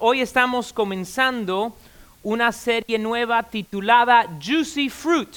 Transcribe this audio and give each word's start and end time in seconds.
Hoy 0.00 0.20
estamos 0.20 0.74
comenzando 0.74 1.74
una 2.22 2.52
serie 2.52 2.98
nueva 2.98 3.44
titulada 3.44 4.28
Juicy 4.38 4.90
Fruit. 4.90 5.34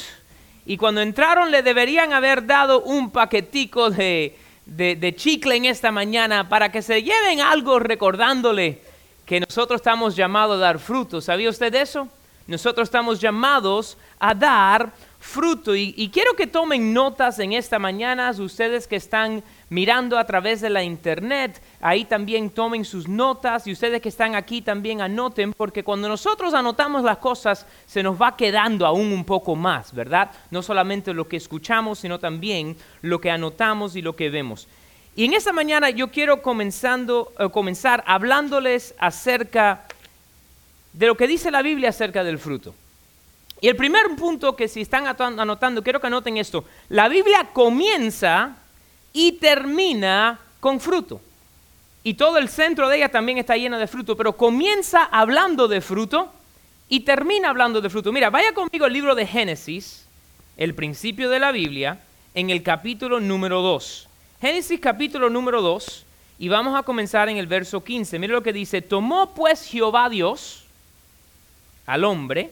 Y 0.65 0.75
cuando 0.75 0.99
entraron 0.99 1.51
le 1.51 1.63
deberían 1.63 2.11
haber 2.11 2.45
dado 2.45 2.81
un 2.81 3.11
paquetico 3.11 3.89
de, 3.89 4.37
de, 4.65 5.15
chicle 5.15 5.55
en 5.55 5.63
esta 5.63 5.93
mañana 5.93 6.49
para 6.49 6.69
que 6.69 6.81
se 6.81 7.01
lleven 7.01 7.39
algo 7.39 7.79
recordándole 7.79 8.81
que 9.25 9.39
nosotros 9.39 9.79
estamos 9.79 10.17
llamados 10.17 10.57
a 10.57 10.59
dar 10.59 10.79
fruto. 10.79 11.21
¿Sabía 11.21 11.49
usted 11.49 11.73
eso? 11.73 12.09
Nosotros 12.45 12.89
estamos 12.89 13.21
llamados 13.21 13.97
a 14.19 14.33
dar 14.33 14.91
fruto. 15.17 15.77
Y, 15.77 16.09
quiero 16.11 16.35
que 16.35 16.47
tomen 16.47 16.93
notas 16.93 17.39
en 17.39 17.53
esta 17.53 17.79
mañana, 17.79 18.29
ustedes 18.31 18.85
que 18.85 18.97
están 18.97 19.45
mirando 19.71 20.19
a 20.19 20.25
través 20.25 20.59
de 20.59 20.69
la 20.69 20.83
internet, 20.83 21.61
ahí 21.79 22.03
también 22.03 22.49
tomen 22.49 22.83
sus 22.83 23.07
notas 23.07 23.65
y 23.67 23.71
ustedes 23.71 24.01
que 24.01 24.09
están 24.09 24.35
aquí 24.35 24.61
también 24.61 24.99
anoten, 24.99 25.53
porque 25.53 25.81
cuando 25.81 26.09
nosotros 26.09 26.53
anotamos 26.53 27.03
las 27.03 27.19
cosas 27.19 27.65
se 27.85 28.03
nos 28.03 28.21
va 28.21 28.35
quedando 28.35 28.85
aún 28.85 29.13
un 29.13 29.23
poco 29.23 29.55
más, 29.55 29.93
¿verdad? 29.93 30.29
No 30.51 30.61
solamente 30.61 31.13
lo 31.13 31.29
que 31.29 31.37
escuchamos, 31.37 31.99
sino 31.99 32.19
también 32.19 32.75
lo 33.01 33.21
que 33.21 33.31
anotamos 33.31 33.95
y 33.95 34.01
lo 34.01 34.13
que 34.13 34.29
vemos. 34.29 34.67
Y 35.15 35.23
en 35.23 35.35
esta 35.35 35.53
mañana 35.53 35.89
yo 35.89 36.11
quiero 36.11 36.41
comenzando, 36.41 37.31
eh, 37.39 37.47
comenzar 37.49 38.03
hablándoles 38.05 38.93
acerca 38.99 39.85
de 40.91 41.07
lo 41.07 41.15
que 41.15 41.27
dice 41.27 41.49
la 41.49 41.61
Biblia 41.61 41.89
acerca 41.89 42.25
del 42.25 42.39
fruto. 42.39 42.75
Y 43.61 43.69
el 43.69 43.77
primer 43.77 44.03
punto 44.17 44.53
que 44.57 44.67
si 44.67 44.81
están 44.81 45.07
anotando, 45.07 45.81
quiero 45.81 46.01
que 46.01 46.07
anoten 46.07 46.35
esto. 46.35 46.65
La 46.89 47.07
Biblia 47.07 47.51
comienza 47.53 48.57
y 49.13 49.33
termina 49.33 50.39
con 50.59 50.79
fruto. 50.79 51.21
Y 52.03 52.15
todo 52.15 52.37
el 52.37 52.49
centro 52.49 52.89
de 52.89 52.97
ella 52.97 53.09
también 53.09 53.37
está 53.37 53.55
lleno 53.55 53.77
de 53.77 53.87
fruto, 53.87 54.17
pero 54.17 54.35
comienza 54.35 55.03
hablando 55.03 55.67
de 55.67 55.81
fruto 55.81 56.31
y 56.89 57.01
termina 57.01 57.49
hablando 57.49 57.79
de 57.79 57.89
fruto. 57.89 58.11
Mira, 58.11 58.29
vaya 58.29 58.53
conmigo 58.53 58.85
al 58.85 58.93
libro 58.93 59.13
de 59.15 59.27
Génesis, 59.27 60.05
el 60.57 60.73
principio 60.73 61.29
de 61.29 61.39
la 61.39 61.51
Biblia, 61.51 61.99
en 62.33 62.49
el 62.49 62.63
capítulo 62.63 63.19
número 63.19 63.61
2. 63.61 64.07
Génesis 64.41 64.79
capítulo 64.79 65.29
número 65.29 65.61
2, 65.61 66.05
y 66.39 66.49
vamos 66.49 66.77
a 66.77 66.83
comenzar 66.83 67.29
en 67.29 67.37
el 67.37 67.45
verso 67.45 67.83
15. 67.83 68.17
Mira 68.17 68.33
lo 68.33 68.41
que 68.41 68.51
dice, 68.51 68.81
tomó 68.81 69.35
pues 69.35 69.65
Jehová 69.65 70.09
Dios 70.09 70.65
al 71.85 72.03
hombre, 72.03 72.51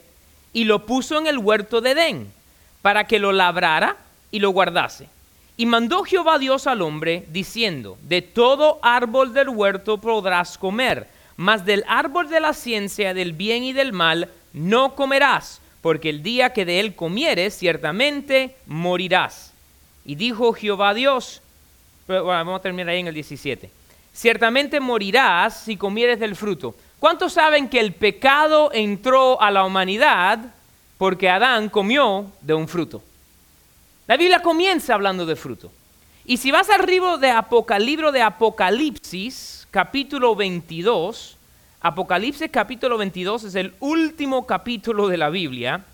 y 0.53 0.65
lo 0.65 0.85
puso 0.85 1.17
en 1.17 1.27
el 1.27 1.37
huerto 1.39 1.81
de 1.81 1.91
Edén, 1.91 2.31
para 2.81 3.05
que 3.05 3.19
lo 3.19 3.31
labrara 3.31 3.97
y 4.31 4.39
lo 4.39 4.51
guardase. 4.51 5.09
Y 5.59 5.65
mandó 5.65 6.05
Jehová 6.05 6.39
Dios 6.39 6.67
al 6.67 6.81
hombre, 6.81 7.25
diciendo, 7.31 7.97
de 8.03 8.21
todo 8.21 8.79
árbol 8.81 9.33
del 9.33 9.49
huerto 9.49 9.97
podrás 9.97 10.57
comer, 10.57 11.09
mas 11.35 11.65
del 11.65 11.83
árbol 11.85 12.29
de 12.29 12.39
la 12.39 12.53
ciencia 12.53 13.13
del 13.13 13.33
bien 13.33 13.65
y 13.65 13.73
del 13.73 13.91
mal 13.91 14.29
no 14.53 14.95
comerás, 14.95 15.59
porque 15.81 16.11
el 16.11 16.23
día 16.23 16.53
que 16.53 16.63
de 16.63 16.79
él 16.79 16.95
comieres, 16.95 17.57
ciertamente 17.57 18.55
morirás. 18.67 19.51
Y 20.05 20.15
dijo 20.15 20.53
Jehová 20.53 20.93
Dios, 20.93 21.41
vamos 22.07 22.57
a 22.57 22.61
terminar 22.61 22.93
ahí 22.93 23.01
en 23.01 23.07
el 23.07 23.13
17, 23.13 23.69
ciertamente 24.13 24.79
morirás 24.79 25.59
si 25.65 25.75
comieres 25.75 26.21
del 26.21 26.37
fruto. 26.37 26.73
¿Cuántos 27.01 27.33
saben 27.33 27.67
que 27.67 27.81
el 27.81 27.91
pecado 27.91 28.71
entró 28.71 29.41
a 29.41 29.51
la 29.51 29.65
humanidad 29.65 30.39
porque 30.97 31.29
Adán 31.29 31.67
comió 31.67 32.31
de 32.39 32.53
un 32.53 32.69
fruto? 32.69 33.03
La 34.09 34.17
Biblia 34.17 34.41
comienza 34.41 34.95
hablando 34.95 35.23
de 35.27 35.35
fruto. 35.35 35.71
Y 36.25 36.37
si 36.37 36.49
vas 36.49 36.67
al 36.71 36.83
de, 37.19 37.27
de 38.11 38.21
Apocalipsis, 38.23 39.67
capítulo 39.69 40.35
22, 40.35 41.37
Apocalipsis 41.81 42.49
capítulo 42.51 42.97
22 42.97 43.43
es 43.43 43.53
el 43.53 43.75
último 43.79 44.47
capítulo 44.47 45.09
de 45.09 45.17
la 45.17 45.29
Biblia. 45.29 45.85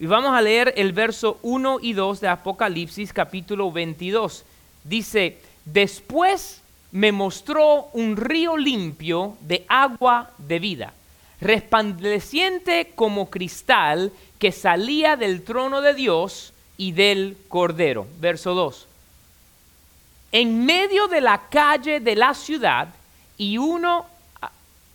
Y 0.00 0.06
vamos 0.06 0.32
a 0.32 0.42
leer 0.42 0.74
el 0.76 0.92
verso 0.92 1.38
1 1.42 1.78
y 1.80 1.92
2 1.92 2.22
de 2.22 2.26
Apocalipsis 2.26 3.12
capítulo 3.12 3.70
22. 3.70 4.44
Dice, 4.82 5.38
después 5.64 6.60
me 6.90 7.12
mostró 7.12 7.90
un 7.92 8.16
río 8.16 8.56
limpio 8.56 9.36
de 9.42 9.64
agua 9.68 10.32
de 10.38 10.58
vida, 10.58 10.92
resplandeciente 11.40 12.90
como 12.96 13.30
cristal 13.30 14.10
que 14.40 14.50
salía 14.50 15.14
del 15.14 15.44
trono 15.44 15.82
de 15.82 15.94
Dios 15.94 16.52
y 16.80 16.92
del 16.92 17.36
Cordero. 17.46 18.06
Verso 18.20 18.54
2. 18.54 18.86
En 20.32 20.64
medio 20.64 21.08
de 21.08 21.20
la 21.20 21.48
calle 21.50 22.00
de 22.00 22.16
la 22.16 22.32
ciudad 22.32 22.88
y 23.36 23.58
uno 23.58 24.06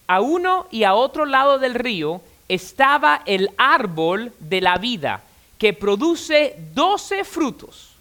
a 0.07 0.19
uno 0.19 0.65
y 0.71 0.83
a 0.83 0.95
otro 0.95 1.25
lado 1.25 1.59
del 1.59 1.75
río 1.75 2.21
estaba 2.49 3.21
el 3.27 3.51
árbol 3.59 4.33
de 4.39 4.61
la 4.61 4.79
vida 4.79 5.21
que 5.59 5.73
produce 5.73 6.55
doce 6.73 7.23
frutos, 7.23 7.91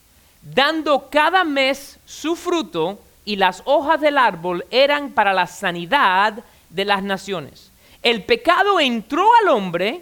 dando 0.41 1.11
cada 1.11 1.45
mes 1.45 1.99
su 2.07 2.37
fruto 2.37 2.99
y 3.27 3.37
las 3.37 3.61
hojas 3.67 4.01
del 4.01 4.17
árbol 4.17 4.65
eran 4.71 5.11
para 5.11 5.35
la 5.35 5.47
sanidad 5.47 6.43
de 6.71 6.85
las 6.87 7.03
naciones. 7.03 7.71
El 8.03 8.23
pecado 8.23 8.81
entró 8.81 9.29
al 9.43 9.49
hombre 9.49 10.01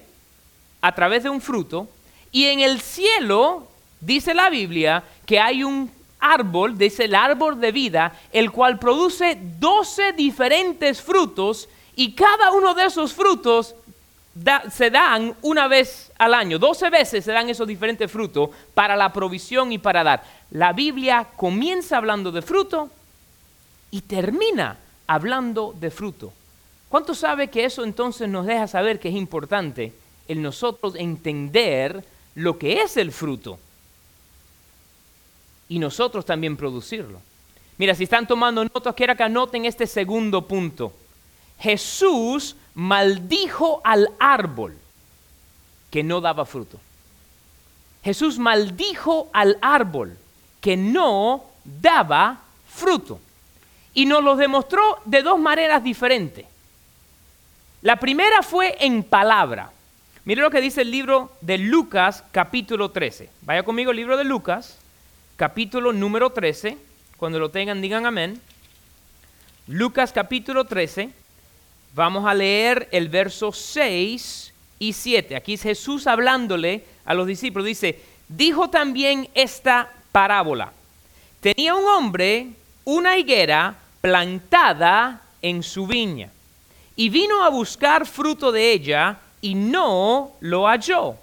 a 0.80 0.94
través 0.94 1.24
de 1.24 1.30
un 1.30 1.40
fruto 1.40 1.88
y 2.30 2.46
en 2.46 2.60
el 2.60 2.80
cielo, 2.80 3.68
dice 4.02 4.34
la 4.34 4.50
Biblia, 4.50 5.02
que 5.24 5.40
hay 5.40 5.64
un 5.64 5.90
árbol, 6.18 6.76
dice 6.76 7.04
el 7.04 7.14
árbol 7.14 7.58
de 7.60 7.72
vida, 7.72 8.12
el 8.32 8.50
cual 8.50 8.78
produce 8.78 9.38
doce 9.58 10.12
diferentes 10.12 11.00
frutos 11.00 11.68
y 11.96 12.12
cada 12.12 12.52
uno 12.52 12.74
de 12.74 12.84
esos 12.84 13.14
frutos 13.14 13.74
se 14.70 14.90
dan 14.90 15.34
una 15.42 15.68
vez 15.68 16.10
al 16.18 16.34
año, 16.34 16.58
doce 16.58 16.90
veces 16.90 17.24
se 17.24 17.32
dan 17.32 17.48
esos 17.48 17.66
diferentes 17.66 18.10
frutos 18.10 18.50
para 18.74 18.96
la 18.96 19.12
provisión 19.12 19.72
y 19.72 19.78
para 19.78 20.02
dar. 20.02 20.22
La 20.50 20.72
Biblia 20.72 21.28
comienza 21.36 21.96
hablando 21.96 22.32
de 22.32 22.42
fruto 22.42 22.90
y 23.90 24.00
termina 24.00 24.78
hablando 25.06 25.74
de 25.78 25.90
fruto. 25.90 26.32
¿Cuánto 26.88 27.14
sabe 27.14 27.48
que 27.48 27.64
eso 27.64 27.84
entonces 27.84 28.28
nos 28.28 28.46
deja 28.46 28.66
saber 28.66 28.98
que 28.98 29.08
es 29.08 29.14
importante 29.14 29.92
el 30.28 30.40
nosotros 30.40 30.94
entender 30.96 32.04
lo 32.34 32.58
que 32.58 32.82
es 32.82 32.96
el 32.96 33.12
fruto 33.12 33.58
y 35.72 35.78
nosotros 35.78 36.26
también 36.26 36.54
producirlo? 36.54 37.18
Mira, 37.78 37.94
si 37.94 38.04
están 38.04 38.26
tomando 38.26 38.62
notas, 38.62 38.94
quiero 38.94 39.16
que 39.16 39.22
anoten 39.22 39.64
este 39.64 39.86
segundo 39.86 40.46
punto. 40.46 40.92
Jesús 41.58 42.56
maldijo 42.74 43.80
al 43.82 44.10
árbol 44.20 44.76
que 45.90 46.02
no 46.02 46.20
daba 46.20 46.44
fruto. 46.44 46.78
Jesús 48.04 48.38
maldijo 48.38 49.30
al 49.32 49.56
árbol 49.62 50.18
que 50.60 50.76
no 50.76 51.44
daba 51.64 52.40
fruto 52.68 53.18
y 53.94 54.04
nos 54.04 54.22
lo 54.22 54.36
demostró 54.36 54.98
de 55.06 55.22
dos 55.22 55.38
maneras 55.38 55.82
diferentes. 55.82 56.44
La 57.80 57.96
primera 57.96 58.42
fue 58.42 58.76
en 58.78 59.04
palabra. 59.04 59.72
Mire 60.26 60.42
lo 60.42 60.50
que 60.50 60.60
dice 60.60 60.82
el 60.82 60.90
libro 60.90 61.32
de 61.40 61.56
Lucas 61.56 62.24
capítulo 62.30 62.90
13. 62.90 63.30
Vaya 63.40 63.62
conmigo 63.62 63.90
el 63.90 63.96
libro 63.96 64.18
de 64.18 64.24
Lucas 64.24 64.76
capítulo 65.36 65.92
número 65.92 66.30
13. 66.30 66.78
Cuando 67.16 67.38
lo 67.38 67.50
tengan 67.50 67.80
digan 67.80 68.06
amén. 68.06 68.40
Lucas 69.66 70.12
capítulo 70.12 70.64
13. 70.64 71.10
Vamos 71.94 72.26
a 72.26 72.34
leer 72.34 72.88
el 72.92 73.08
verso 73.08 73.52
6 73.52 74.52
y 74.78 74.92
7. 74.92 75.36
Aquí 75.36 75.54
es 75.54 75.62
Jesús 75.62 76.06
hablándole 76.06 76.84
a 77.04 77.14
los 77.14 77.26
discípulos. 77.26 77.66
Dice, 77.66 78.00
dijo 78.28 78.70
también 78.70 79.28
esta 79.34 79.92
parábola. 80.10 80.72
Tenía 81.40 81.74
un 81.74 81.86
hombre 81.86 82.48
una 82.84 83.16
higuera 83.16 83.76
plantada 84.00 85.22
en 85.40 85.62
su 85.62 85.86
viña. 85.86 86.30
Y 86.96 87.08
vino 87.08 87.42
a 87.44 87.48
buscar 87.48 88.06
fruto 88.06 88.52
de 88.52 88.72
ella 88.72 89.18
y 89.40 89.54
no 89.54 90.32
lo 90.40 90.66
halló. 90.66 91.16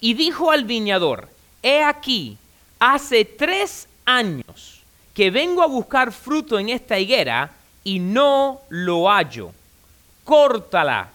Y 0.00 0.14
dijo 0.14 0.50
al 0.50 0.64
viñador, 0.64 1.28
he 1.62 1.82
aquí, 1.82 2.38
hace 2.78 3.24
tres 3.24 3.88
años 4.04 4.82
que 5.14 5.30
vengo 5.30 5.62
a 5.62 5.66
buscar 5.66 6.12
fruto 6.12 6.58
en 6.58 6.68
esta 6.68 6.98
higuera 6.98 7.50
y 7.84 7.98
no 7.98 8.60
lo 8.68 9.08
hallo. 9.08 9.52
Córtala. 10.24 11.10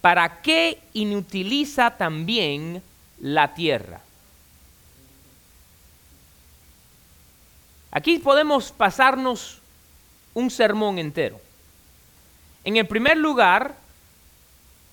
¿Para 0.00 0.40
qué 0.40 0.80
inutiliza 0.92 1.90
también 1.90 2.82
la 3.20 3.52
tierra? 3.54 4.00
Aquí 7.90 8.18
podemos 8.18 8.72
pasarnos 8.72 9.60
un 10.34 10.50
sermón 10.50 10.98
entero. 10.98 11.40
En 12.62 12.76
el 12.76 12.86
primer 12.86 13.16
lugar, 13.16 13.74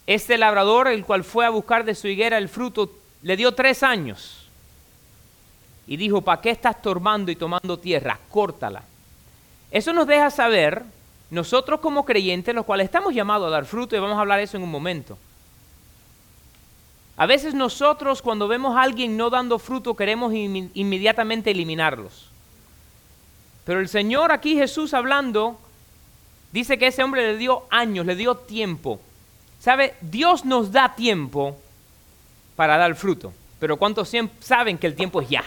este 0.07 0.38
labrador, 0.38 0.88
el 0.88 1.06
cual 1.06 1.23
fue 1.23 1.45
a 1.45 1.49
buscar 1.49 1.85
de 1.85 1.95
su 1.95 2.07
higuera 2.07 2.38
el 2.38 2.49
fruto, 2.49 2.91
le 3.21 3.38
dio 3.38 3.53
tres 3.53 3.83
años. 3.83 4.43
Y 5.88 5.97
dijo, 5.97 6.21
¿para 6.21 6.41
qué 6.41 6.50
estás 6.50 6.81
tomando 6.81 7.31
y 7.31 7.35
tomando 7.35 7.77
tierra? 7.77 8.19
Córtala. 8.30 8.83
Eso 9.71 9.91
nos 9.94 10.07
deja 10.07 10.30
saber, 10.30 10.83
nosotros 11.30 11.80
como 11.80 12.06
creyentes, 12.06 12.53
los 12.53 12.65
cuales 12.65 12.85
estamos 12.85 13.13
llamados 13.13 13.47
a 13.47 13.51
dar 13.51 13.65
fruto, 13.65 13.95
y 13.95 14.00
vamos 14.00 14.18
a 14.18 14.21
hablar 14.21 14.38
de 14.38 14.44
eso 14.44 14.57
en 14.57 14.63
un 14.63 14.71
momento, 14.71 15.18
a 17.15 17.25
veces 17.25 17.53
nosotros 17.53 18.21
cuando 18.21 18.47
vemos 18.47 18.75
a 18.75 18.81
alguien 18.81 19.18
no 19.18 19.30
dando 19.30 19.59
fruto 19.59 19.95
queremos 19.95 20.33
inmediatamente 20.33 21.51
eliminarlos. 21.51 22.30
Pero 23.65 23.80
el 23.80 23.88
Señor 23.88 24.31
aquí 24.31 24.56
Jesús 24.56 24.94
hablando 24.94 25.59
dice 26.51 26.77
que 26.77 26.88
ese 26.88 27.03
hombre 27.03 27.33
le 27.33 27.38
dio 27.38 27.63
años, 27.69 28.06
le 28.06 28.15
dio 28.15 28.35
tiempo. 28.35 29.00
¿Sabe? 29.59 29.94
Dios 30.01 30.44
nos 30.44 30.71
da 30.71 30.95
tiempo 30.95 31.57
para 32.56 32.77
dar 32.77 32.95
fruto. 32.95 33.31
Pero 33.59 33.77
¿cuántos 33.77 34.12
saben 34.41 34.77
que 34.77 34.88
el 34.88 34.95
tiempo 34.95 35.21
es 35.21 35.30
ya? 35.30 35.44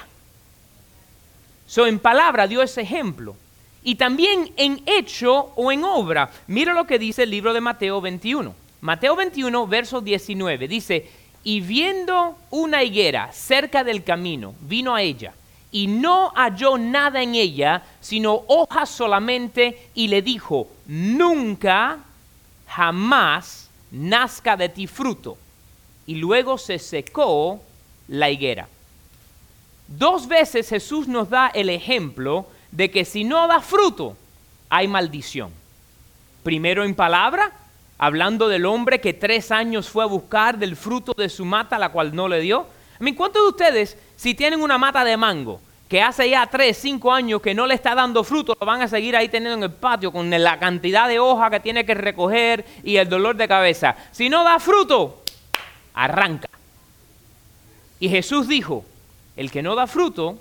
So, 1.66 1.86
en 1.86 1.98
palabra 1.98 2.46
dio 2.46 2.62
ese 2.62 2.82
ejemplo. 2.82 3.36
Y 3.82 3.96
también 3.96 4.52
en 4.56 4.82
hecho 4.86 5.52
o 5.54 5.70
en 5.70 5.84
obra. 5.84 6.30
Mira 6.48 6.74
lo 6.74 6.86
que 6.86 6.98
dice 6.98 7.22
el 7.22 7.30
libro 7.30 7.52
de 7.52 7.60
Mateo 7.60 8.00
21. 8.00 8.54
Mateo 8.80 9.16
21, 9.16 9.66
verso 9.66 10.00
19. 10.00 10.68
Dice, 10.68 11.08
y 11.44 11.60
viendo 11.60 12.36
una 12.50 12.82
higuera 12.82 13.32
cerca 13.32 13.84
del 13.84 14.02
camino, 14.02 14.54
vino 14.60 14.94
a 14.94 15.02
ella, 15.02 15.32
y 15.70 15.86
no 15.86 16.32
halló 16.34 16.78
nada 16.78 17.22
en 17.22 17.34
ella, 17.34 17.84
sino 18.00 18.42
hojas 18.48 18.88
solamente, 18.88 19.90
y 19.94 20.08
le 20.08 20.22
dijo, 20.22 20.68
nunca, 20.86 21.98
jamás 22.66 23.70
nazca 23.92 24.56
de 24.56 24.68
ti 24.68 24.86
fruto. 24.86 25.38
Y 26.06 26.16
luego 26.16 26.58
se 26.58 26.78
secó 26.78 27.60
la 28.08 28.30
higuera. 28.30 28.68
Dos 29.88 30.26
veces 30.26 30.68
Jesús 30.68 31.06
nos 31.08 31.30
da 31.30 31.48
el 31.48 31.70
ejemplo 31.70 32.46
de 32.70 32.90
que 32.90 33.04
si 33.04 33.24
no 33.24 33.46
da 33.46 33.60
fruto, 33.60 34.16
hay 34.68 34.88
maldición. 34.88 35.50
Primero 36.42 36.84
en 36.84 36.94
palabra 36.94 37.52
hablando 37.98 38.48
del 38.48 38.66
hombre 38.66 39.00
que 39.00 39.14
tres 39.14 39.50
años 39.50 39.88
fue 39.88 40.04
a 40.04 40.08
buscar 40.08 40.58
del 40.58 40.76
fruto 40.76 41.12
de 41.16 41.28
su 41.28 41.44
mata, 41.44 41.78
la 41.78 41.90
cual 41.90 42.14
no 42.14 42.28
le 42.28 42.40
dio. 42.40 42.66
I 43.00 43.14
¿Cuántos 43.14 43.42
de 43.42 43.48
ustedes, 43.48 43.98
si 44.16 44.34
tienen 44.34 44.62
una 44.62 44.78
mata 44.78 45.04
de 45.04 45.16
mango, 45.16 45.60
que 45.88 46.02
hace 46.02 46.28
ya 46.28 46.46
tres, 46.46 46.78
cinco 46.78 47.12
años 47.12 47.40
que 47.40 47.54
no 47.54 47.66
le 47.66 47.74
está 47.74 47.94
dando 47.94 48.24
fruto, 48.24 48.56
lo 48.58 48.66
van 48.66 48.82
a 48.82 48.88
seguir 48.88 49.14
ahí 49.16 49.28
teniendo 49.28 49.56
en 49.56 49.70
el 49.70 49.76
patio 49.76 50.10
con 50.10 50.28
la 50.30 50.58
cantidad 50.58 51.08
de 51.08 51.20
hoja 51.20 51.48
que 51.50 51.60
tiene 51.60 51.86
que 51.86 51.94
recoger 51.94 52.64
y 52.82 52.96
el 52.96 53.08
dolor 53.08 53.36
de 53.36 53.46
cabeza? 53.46 53.96
Si 54.10 54.28
no 54.28 54.42
da 54.42 54.58
fruto, 54.58 55.22
arranca. 55.94 56.48
Y 58.00 58.08
Jesús 58.08 58.48
dijo, 58.48 58.84
el 59.36 59.50
que 59.50 59.62
no 59.62 59.74
da 59.74 59.86
fruto, 59.86 60.38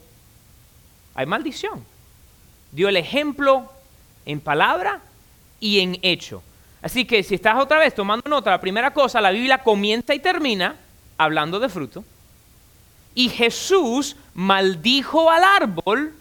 hay 1.13 1.25
maldición. 1.25 1.85
Dio 2.71 2.89
el 2.89 2.97
ejemplo 2.97 3.69
en 4.25 4.39
palabra 4.39 5.01
y 5.59 5.79
en 5.79 5.99
hecho. 6.01 6.41
Así 6.81 7.05
que 7.05 7.23
si 7.23 7.35
estás 7.35 7.59
otra 7.59 7.79
vez 7.79 7.95
tomando 7.95 8.29
nota, 8.29 8.51
la 8.51 8.61
primera 8.61 8.91
cosa, 8.91 9.21
la 9.21 9.31
Biblia 9.31 9.63
comienza 9.63 10.13
y 10.13 10.19
termina 10.19 10.75
hablando 11.17 11.59
de 11.59 11.69
fruto. 11.69 12.03
Y 13.13 13.29
Jesús 13.29 14.15
maldijo 14.33 15.31
al 15.31 15.43
árbol 15.43 16.13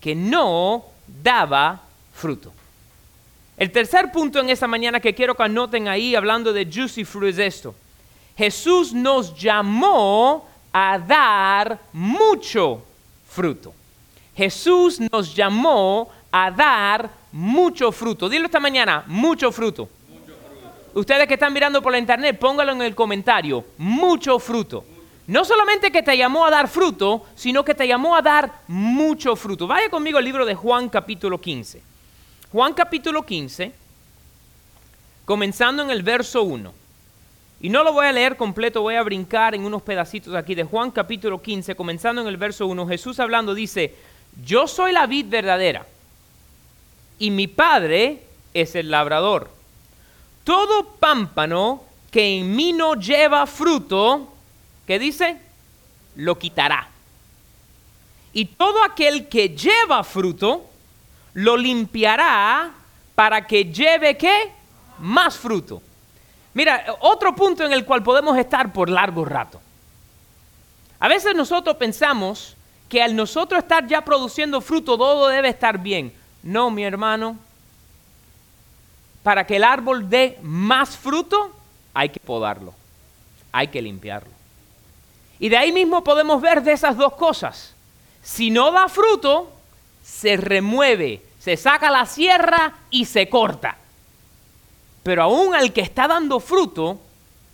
que 0.00 0.14
no 0.14 0.84
daba 1.22 1.82
fruto. 2.14 2.52
El 3.56 3.72
tercer 3.72 4.12
punto 4.12 4.38
en 4.38 4.50
esta 4.50 4.66
mañana 4.66 5.00
que 5.00 5.14
quiero 5.14 5.34
que 5.34 5.42
anoten 5.42 5.88
ahí 5.88 6.14
hablando 6.14 6.52
de 6.52 6.66
juicy 6.66 7.04
fruit 7.04 7.32
es 7.32 7.38
esto. 7.38 7.74
Jesús 8.36 8.92
nos 8.92 9.34
llamó 9.34 10.45
a 10.78 10.98
dar 10.98 11.78
mucho 11.94 12.82
fruto. 13.30 13.72
Jesús 14.36 15.00
nos 15.10 15.34
llamó 15.34 16.10
a 16.30 16.50
dar 16.50 17.08
mucho 17.32 17.90
fruto. 17.90 18.28
Dilo 18.28 18.44
esta 18.44 18.60
mañana, 18.60 19.02
mucho 19.06 19.50
fruto. 19.50 19.88
Ustedes 20.92 21.26
que 21.26 21.32
están 21.32 21.54
mirando 21.54 21.80
por 21.80 21.92
la 21.92 21.98
internet, 21.98 22.38
póngalo 22.38 22.72
en 22.72 22.82
el 22.82 22.94
comentario, 22.94 23.64
mucho 23.78 24.38
fruto. 24.38 24.84
No 25.26 25.46
solamente 25.46 25.90
que 25.90 26.02
te 26.02 26.14
llamó 26.14 26.44
a 26.44 26.50
dar 26.50 26.68
fruto, 26.68 27.24
sino 27.34 27.64
que 27.64 27.74
te 27.74 27.88
llamó 27.88 28.14
a 28.14 28.20
dar 28.20 28.60
mucho 28.68 29.34
fruto. 29.34 29.66
Vaya 29.66 29.88
conmigo 29.88 30.18
al 30.18 30.24
libro 30.26 30.44
de 30.44 30.54
Juan 30.54 30.90
capítulo 30.90 31.40
15. 31.40 31.82
Juan 32.52 32.74
capítulo 32.74 33.24
15, 33.24 33.72
comenzando 35.24 35.82
en 35.82 35.90
el 35.90 36.02
verso 36.02 36.42
1. 36.42 36.85
Y 37.60 37.70
no 37.70 37.82
lo 37.82 37.92
voy 37.92 38.06
a 38.06 38.12
leer 38.12 38.36
completo, 38.36 38.82
voy 38.82 38.96
a 38.96 39.02
brincar 39.02 39.54
en 39.54 39.64
unos 39.64 39.82
pedacitos 39.82 40.34
aquí 40.34 40.54
de 40.54 40.64
Juan 40.64 40.90
capítulo 40.90 41.40
15, 41.40 41.74
comenzando 41.74 42.20
en 42.20 42.28
el 42.28 42.36
verso 42.36 42.66
1. 42.66 42.86
Jesús 42.86 43.18
hablando 43.18 43.54
dice, 43.54 43.94
yo 44.44 44.66
soy 44.66 44.92
la 44.92 45.06
vid 45.06 45.26
verdadera 45.28 45.86
y 47.18 47.30
mi 47.30 47.46
Padre 47.46 48.22
es 48.52 48.74
el 48.74 48.90
labrador. 48.90 49.50
Todo 50.44 50.84
pámpano 51.00 51.82
que 52.10 52.38
en 52.38 52.54
mí 52.54 52.72
no 52.72 52.94
lleva 52.94 53.46
fruto, 53.46 54.32
¿qué 54.86 54.98
dice? 54.98 55.38
Lo 56.16 56.38
quitará. 56.38 56.90
Y 58.34 58.44
todo 58.44 58.84
aquel 58.84 59.28
que 59.28 59.48
lleva 59.48 60.04
fruto, 60.04 60.66
lo 61.32 61.56
limpiará 61.56 62.70
para 63.14 63.46
que 63.46 63.64
lleve 63.64 64.16
qué? 64.18 64.52
Más 64.98 65.36
fruto. 65.36 65.82
Mira, 66.56 66.86
otro 67.00 67.34
punto 67.34 67.66
en 67.66 67.72
el 67.74 67.84
cual 67.84 68.02
podemos 68.02 68.38
estar 68.38 68.72
por 68.72 68.88
largo 68.88 69.26
rato. 69.26 69.60
A 70.98 71.06
veces 71.06 71.34
nosotros 71.34 71.76
pensamos 71.76 72.56
que 72.88 73.02
al 73.02 73.14
nosotros 73.14 73.62
estar 73.62 73.86
ya 73.86 74.02
produciendo 74.02 74.62
fruto, 74.62 74.96
todo 74.96 75.28
debe 75.28 75.50
estar 75.50 75.76
bien. 75.76 76.14
No, 76.42 76.70
mi 76.70 76.82
hermano. 76.82 77.36
Para 79.22 79.46
que 79.46 79.56
el 79.56 79.64
árbol 79.64 80.08
dé 80.08 80.38
más 80.40 80.96
fruto, 80.96 81.52
hay 81.92 82.08
que 82.08 82.20
podarlo, 82.20 82.72
hay 83.52 83.68
que 83.68 83.82
limpiarlo. 83.82 84.32
Y 85.38 85.50
de 85.50 85.58
ahí 85.58 85.72
mismo 85.72 86.02
podemos 86.02 86.40
ver 86.40 86.62
de 86.62 86.72
esas 86.72 86.96
dos 86.96 87.12
cosas. 87.16 87.74
Si 88.22 88.48
no 88.48 88.72
da 88.72 88.88
fruto, 88.88 89.52
se 90.02 90.38
remueve, 90.38 91.22
se 91.38 91.58
saca 91.58 91.90
la 91.90 92.06
sierra 92.06 92.76
y 92.88 93.04
se 93.04 93.28
corta. 93.28 93.76
Pero 95.06 95.22
aún 95.22 95.54
al 95.54 95.72
que 95.72 95.82
está 95.82 96.08
dando 96.08 96.40
fruto, 96.40 96.98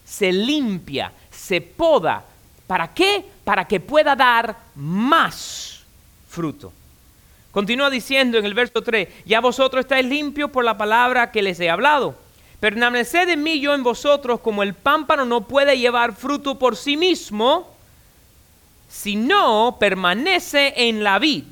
se 0.06 0.32
limpia, 0.32 1.12
se 1.31 1.60
poda. 1.60 2.25
¿Para 2.66 2.94
qué? 2.94 3.26
Para 3.44 3.66
que 3.66 3.78
pueda 3.78 4.16
dar 4.16 4.56
más 4.75 5.84
fruto. 6.31 6.72
Continúa 7.50 7.90
diciendo 7.90 8.38
en 8.38 8.46
el 8.46 8.54
verso 8.54 8.81
3, 8.81 9.06
ya 9.26 9.43
vosotros 9.43 9.81
estáis 9.81 10.06
limpios 10.06 10.50
por 10.50 10.64
la 10.64 10.78
palabra 10.78 11.31
que 11.31 11.43
les 11.43 11.60
he 11.60 11.69
hablado. 11.69 12.16
Permaneced 12.58 13.28
en 13.28 13.43
mí, 13.43 13.60
yo 13.60 13.75
en 13.75 13.82
vosotros, 13.82 14.40
como 14.40 14.62
el 14.62 14.72
pámpano 14.72 15.27
no 15.27 15.46
puede 15.46 15.79
llevar 15.79 16.15
fruto 16.15 16.58
por 16.58 16.74
sí 16.74 16.96
mismo, 16.96 17.70
si 18.88 19.15
no 19.15 19.77
permanece 19.79 20.72
en 20.74 21.05
la 21.05 21.19
vid. 21.19 21.44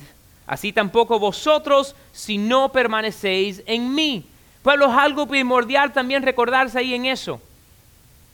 Así 0.46 0.72
tampoco 0.72 1.18
vosotros, 1.18 1.94
si 2.10 2.38
no 2.38 2.72
permanecéis 2.72 3.62
en 3.66 3.94
mí. 3.94 4.29
Pueblo, 4.62 4.86
es 4.90 4.98
algo 4.98 5.26
primordial 5.26 5.92
también 5.92 6.22
recordarse 6.22 6.78
ahí 6.78 6.94
en 6.94 7.06
eso. 7.06 7.40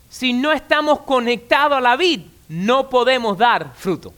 Si 0.08 0.32
no 0.32 0.52
estamos 0.52 1.00
conectados 1.00 1.78
a 1.78 1.80
la 1.80 1.96
vid, 1.96 2.20
no 2.48 2.88
podemos 2.88 3.38
dar 3.38 3.72
fruto. 3.74 4.12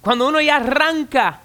Cuando 0.00 0.28
uno 0.28 0.40
ya 0.40 0.56
arranca 0.56 1.40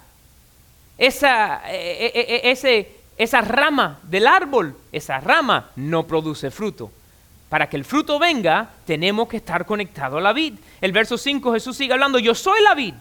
esa, 0.96 1.62
e, 1.70 2.12
e, 2.14 2.50
e, 2.50 2.96
esa 3.18 3.40
rama 3.40 3.98
del 4.02 4.26
árbol, 4.26 4.76
esa 4.92 5.20
rama 5.20 5.70
no 5.76 6.06
produce 6.06 6.50
fruto. 6.50 6.90
Para 7.48 7.68
que 7.68 7.76
el 7.76 7.84
fruto 7.84 8.18
venga, 8.18 8.70
tenemos 8.86 9.28
que 9.28 9.36
estar 9.36 9.66
conectados 9.66 10.18
a 10.18 10.22
la 10.22 10.32
vid. 10.32 10.54
El 10.80 10.92
verso 10.92 11.16
5 11.16 11.52
Jesús 11.52 11.76
sigue 11.76 11.92
hablando, 11.92 12.18
yo 12.18 12.34
soy 12.34 12.60
la 12.62 12.74
vid, 12.74 12.94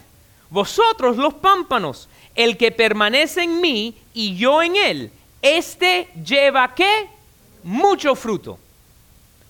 vosotros 0.50 1.18
los 1.18 1.34
pámpanos, 1.36 2.10
el 2.36 2.58
que 2.58 2.72
permanece 2.72 3.44
en 3.44 3.60
mí 3.60 3.98
y 4.14 4.36
yo 4.36 4.62
en 4.62 4.76
él, 4.76 5.12
este 5.42 6.08
lleva 6.24 6.74
qué? 6.74 7.08
Mucho 7.64 8.16
fruto. 8.16 8.60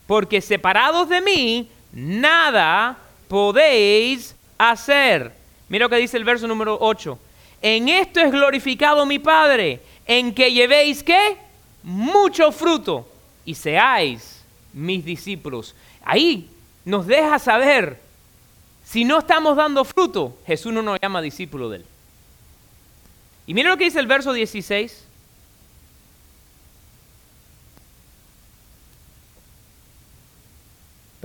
Porque 0.07 0.41
separados 0.41 1.09
de 1.09 1.21
mí, 1.21 1.69
nada 1.91 2.97
podéis 3.27 4.35
hacer. 4.57 5.33
Mira 5.69 5.85
lo 5.85 5.89
que 5.89 5.97
dice 5.97 6.17
el 6.17 6.23
verso 6.23 6.47
número 6.47 6.77
8. 6.79 7.17
En 7.61 7.89
esto 7.89 8.19
es 8.19 8.31
glorificado 8.31 9.05
mi 9.05 9.19
Padre, 9.19 9.81
en 10.05 10.33
que 10.33 10.51
llevéis 10.51 11.03
qué? 11.03 11.37
Mucho 11.83 12.51
fruto 12.51 13.07
y 13.43 13.55
seáis 13.55 14.43
mis 14.73 15.03
discípulos. 15.03 15.75
Ahí 16.03 16.49
nos 16.83 17.07
deja 17.07 17.39
saber, 17.39 17.99
si 18.83 19.03
no 19.03 19.19
estamos 19.19 19.55
dando 19.55 19.83
fruto, 19.83 20.37
Jesús 20.45 20.71
no 20.71 20.83
nos 20.83 20.99
llama 21.01 21.21
discípulo 21.21 21.69
de 21.69 21.77
él. 21.77 21.85
Y 23.47 23.53
mira 23.53 23.69
lo 23.69 23.77
que 23.77 23.85
dice 23.85 23.99
el 23.99 24.07
verso 24.07 24.33
16. 24.33 25.04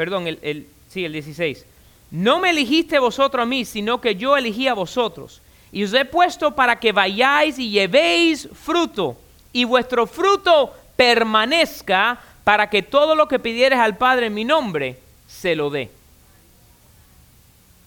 Perdón, 0.00 0.26
el, 0.26 0.38
el, 0.40 0.66
sí, 0.88 1.04
el 1.04 1.12
16. 1.12 1.66
No 2.10 2.40
me 2.40 2.48
elegiste 2.48 2.98
vosotros 2.98 3.42
a 3.42 3.46
mí, 3.46 3.66
sino 3.66 4.00
que 4.00 4.16
yo 4.16 4.34
elegí 4.34 4.66
a 4.66 4.72
vosotros. 4.72 5.42
Y 5.72 5.84
os 5.84 5.92
he 5.92 6.06
puesto 6.06 6.56
para 6.56 6.80
que 6.80 6.90
vayáis 6.90 7.58
y 7.58 7.68
llevéis 7.68 8.48
fruto, 8.50 9.18
y 9.52 9.64
vuestro 9.64 10.06
fruto 10.06 10.72
permanezca 10.96 12.18
para 12.44 12.70
que 12.70 12.80
todo 12.80 13.14
lo 13.14 13.28
que 13.28 13.38
pidieres 13.38 13.78
al 13.78 13.98
Padre 13.98 14.28
en 14.28 14.32
mi 14.32 14.42
nombre 14.42 14.98
se 15.28 15.54
lo 15.54 15.68
dé. 15.68 15.90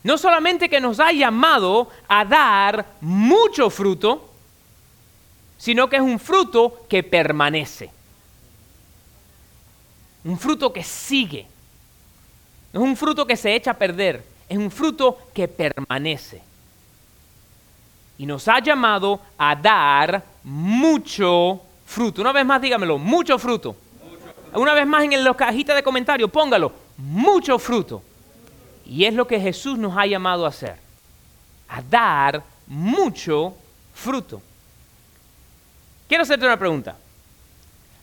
No 0.03 0.19
solamente 0.19 0.69
que 0.69 0.79
nos 0.79 0.99
ha 0.99 1.11
llamado 1.13 1.89
a 2.07 2.25
dar 2.25 2.85
mucho 3.01 3.71
fruto, 3.71 4.29
sino 5.57 5.89
que 5.89 5.95
es 5.95 6.03
un 6.03 6.19
fruto 6.19 6.85
que 6.87 7.01
permanece. 7.01 7.89
Un 10.25 10.37
fruto 10.37 10.71
que 10.71 10.83
sigue. 10.83 11.47
No 12.73 12.81
es 12.81 12.87
un 12.87 12.97
fruto 12.97 13.25
que 13.25 13.37
se 13.37 13.55
echa 13.55 13.71
a 13.71 13.77
perder, 13.77 14.25
es 14.49 14.57
un 14.57 14.71
fruto 14.71 15.17
que 15.33 15.47
permanece. 15.47 16.41
Y 18.17 18.25
nos 18.25 18.47
ha 18.47 18.59
llamado 18.59 19.19
a 19.37 19.55
dar 19.55 20.23
mucho 20.43 21.61
fruto. 21.85 22.21
Una 22.21 22.31
vez 22.31 22.45
más, 22.45 22.61
dígamelo, 22.61 22.97
mucho 22.97 23.37
fruto. 23.37 23.75
Una 24.53 24.73
vez 24.73 24.85
más 24.85 25.03
en 25.03 25.23
la 25.23 25.33
cajita 25.33 25.75
de 25.75 25.83
comentarios, 25.83 26.29
póngalo, 26.31 26.71
mucho 26.97 27.59
fruto. 27.59 28.01
Y 28.85 29.05
es 29.05 29.13
lo 29.13 29.27
que 29.27 29.39
Jesús 29.39 29.77
nos 29.77 29.95
ha 29.95 30.05
llamado 30.05 30.45
a 30.45 30.49
hacer, 30.49 30.77
a 31.69 31.81
dar 31.81 32.43
mucho 32.67 33.53
fruto. 33.93 34.41
Quiero 36.07 36.23
hacerte 36.23 36.45
una 36.45 36.57
pregunta. 36.57 36.95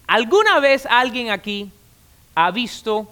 ¿Alguna 0.06 0.58
vez 0.58 0.86
alguien 0.86 1.30
aquí 1.30 1.70
ha 2.34 2.50
visto 2.50 3.08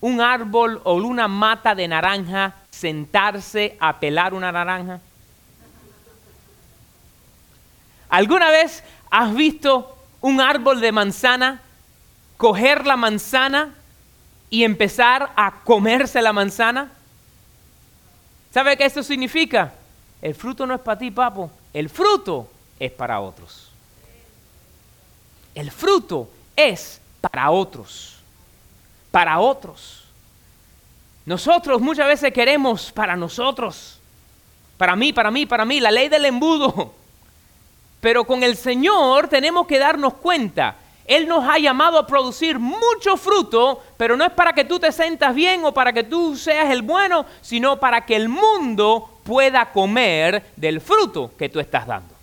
un 0.00 0.20
árbol 0.20 0.80
o 0.84 0.94
una 0.94 1.28
mata 1.28 1.74
de 1.74 1.88
naranja 1.88 2.54
sentarse 2.70 3.76
a 3.80 3.98
pelar 3.98 4.34
una 4.34 4.50
naranja? 4.50 5.00
¿Alguna 8.08 8.50
vez 8.50 8.82
has 9.10 9.34
visto 9.34 9.96
un 10.20 10.40
árbol 10.40 10.80
de 10.80 10.92
manzana 10.92 11.60
coger 12.36 12.86
la 12.86 12.96
manzana 12.96 13.74
y 14.48 14.64
empezar 14.64 15.30
a 15.36 15.60
comerse 15.62 16.22
la 16.22 16.32
manzana? 16.32 16.90
¿Sabe 18.52 18.76
qué 18.76 18.84
esto 18.84 19.02
significa? 19.02 19.72
El 20.20 20.34
fruto 20.34 20.66
no 20.66 20.74
es 20.74 20.80
para 20.80 20.98
ti, 20.98 21.10
papo. 21.10 21.50
El 21.72 21.88
fruto 21.88 22.50
es 22.78 22.90
para 22.90 23.20
otros. 23.20 23.70
El 25.54 25.70
fruto 25.70 26.30
es 26.56 27.00
para 27.20 27.50
otros. 27.50 28.19
Para 29.10 29.38
otros. 29.40 30.04
Nosotros 31.26 31.80
muchas 31.80 32.06
veces 32.06 32.32
queremos 32.32 32.90
para 32.92 33.16
nosotros. 33.16 33.98
Para 34.76 34.96
mí, 34.96 35.12
para 35.12 35.30
mí, 35.30 35.46
para 35.46 35.64
mí. 35.64 35.80
La 35.80 35.90
ley 35.90 36.08
del 36.08 36.24
embudo. 36.24 36.94
Pero 38.00 38.24
con 38.24 38.42
el 38.42 38.56
Señor 38.56 39.28
tenemos 39.28 39.66
que 39.66 39.78
darnos 39.78 40.14
cuenta. 40.14 40.76
Él 41.04 41.26
nos 41.26 41.44
ha 41.44 41.58
llamado 41.58 41.98
a 41.98 42.06
producir 42.06 42.58
mucho 42.58 43.16
fruto, 43.16 43.82
pero 43.96 44.16
no 44.16 44.24
es 44.24 44.30
para 44.30 44.52
que 44.52 44.64
tú 44.64 44.78
te 44.78 44.92
sientas 44.92 45.34
bien 45.34 45.64
o 45.64 45.74
para 45.74 45.92
que 45.92 46.04
tú 46.04 46.36
seas 46.36 46.70
el 46.70 46.82
bueno, 46.82 47.26
sino 47.40 47.80
para 47.80 48.06
que 48.06 48.14
el 48.14 48.28
mundo 48.28 49.18
pueda 49.24 49.72
comer 49.72 50.52
del 50.54 50.80
fruto 50.80 51.32
que 51.36 51.48
tú 51.48 51.58
estás 51.58 51.86
dando. 51.86 52.14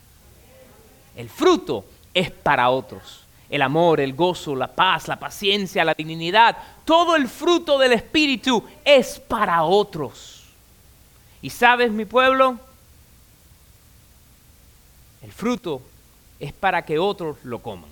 El 1.17 1.29
fruto 1.29 1.83
es 2.13 2.31
para 2.31 2.69
otros. 2.69 3.26
El 3.49 3.61
amor, 3.61 3.99
el 3.99 4.13
gozo, 4.13 4.55
la 4.55 4.67
paz, 4.67 5.07
la 5.07 5.17
paciencia, 5.17 5.85
la 5.85 5.93
dignidad, 5.93 6.57
todo 6.83 7.15
el 7.15 7.27
fruto 7.27 7.77
del 7.77 7.93
Espíritu 7.93 8.63
es 8.83 9.19
para 9.19 9.63
otros. 9.63 10.43
Y 11.41 11.49
sabes, 11.49 11.91
mi 11.91 12.05
pueblo, 12.05 12.59
el 15.21 15.31
fruto 15.31 15.81
es 16.39 16.51
para 16.51 16.83
que 16.83 16.99
otros 16.99 17.37
lo 17.43 17.59
coman. 17.59 17.89